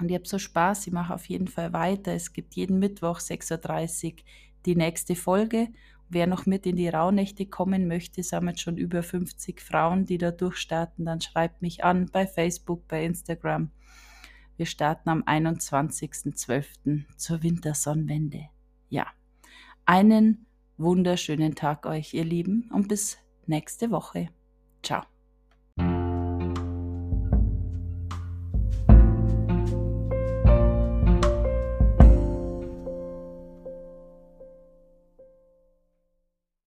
Und 0.01 0.09
ich 0.09 0.15
habe 0.15 0.27
so 0.27 0.39
Spaß. 0.39 0.87
Ich 0.87 0.93
mache 0.93 1.13
auf 1.13 1.27
jeden 1.27 1.49
Fall 1.49 1.73
weiter. 1.73 2.13
Es 2.13 2.33
gibt 2.33 2.55
jeden 2.55 2.79
Mittwoch 2.79 3.21
6.30 3.21 4.07
Uhr 4.07 4.19
die 4.67 4.77
nächste 4.77 5.15
Folge. 5.15 5.69
Wer 6.09 6.27
noch 6.27 6.47
mit 6.47 6.67
in 6.67 6.77
die 6.77 6.89
Rauhnächte 6.89 7.47
kommen 7.47 7.89
möchte, 7.89 8.21
jetzt 8.21 8.61
schon 8.61 8.77
über 8.77 9.03
50 9.03 9.61
Frauen, 9.61 10.05
die 10.05 10.19
da 10.19 10.31
durchstarten, 10.31 11.05
dann 11.05 11.21
schreibt 11.21 11.63
mich 11.63 11.85
an 11.85 12.11
bei 12.13 12.27
Facebook, 12.27 12.87
bei 12.89 13.05
Instagram. 13.05 13.71
Wir 14.57 14.67
starten 14.67 15.09
am 15.09 15.23
21.12. 15.23 17.05
zur 17.17 17.43
Wintersonnenwende. 17.43 18.49
Ja, 18.89 19.07
einen 19.85 20.47
wunderschönen 20.77 21.55
Tag 21.55 21.87
euch, 21.87 22.15
ihr 22.15 22.25
Lieben, 22.25 22.71
und 22.73 22.89
bis 22.89 23.19
nächste 23.47 23.91
Woche. 23.91 24.29
Ciao. 24.83 25.14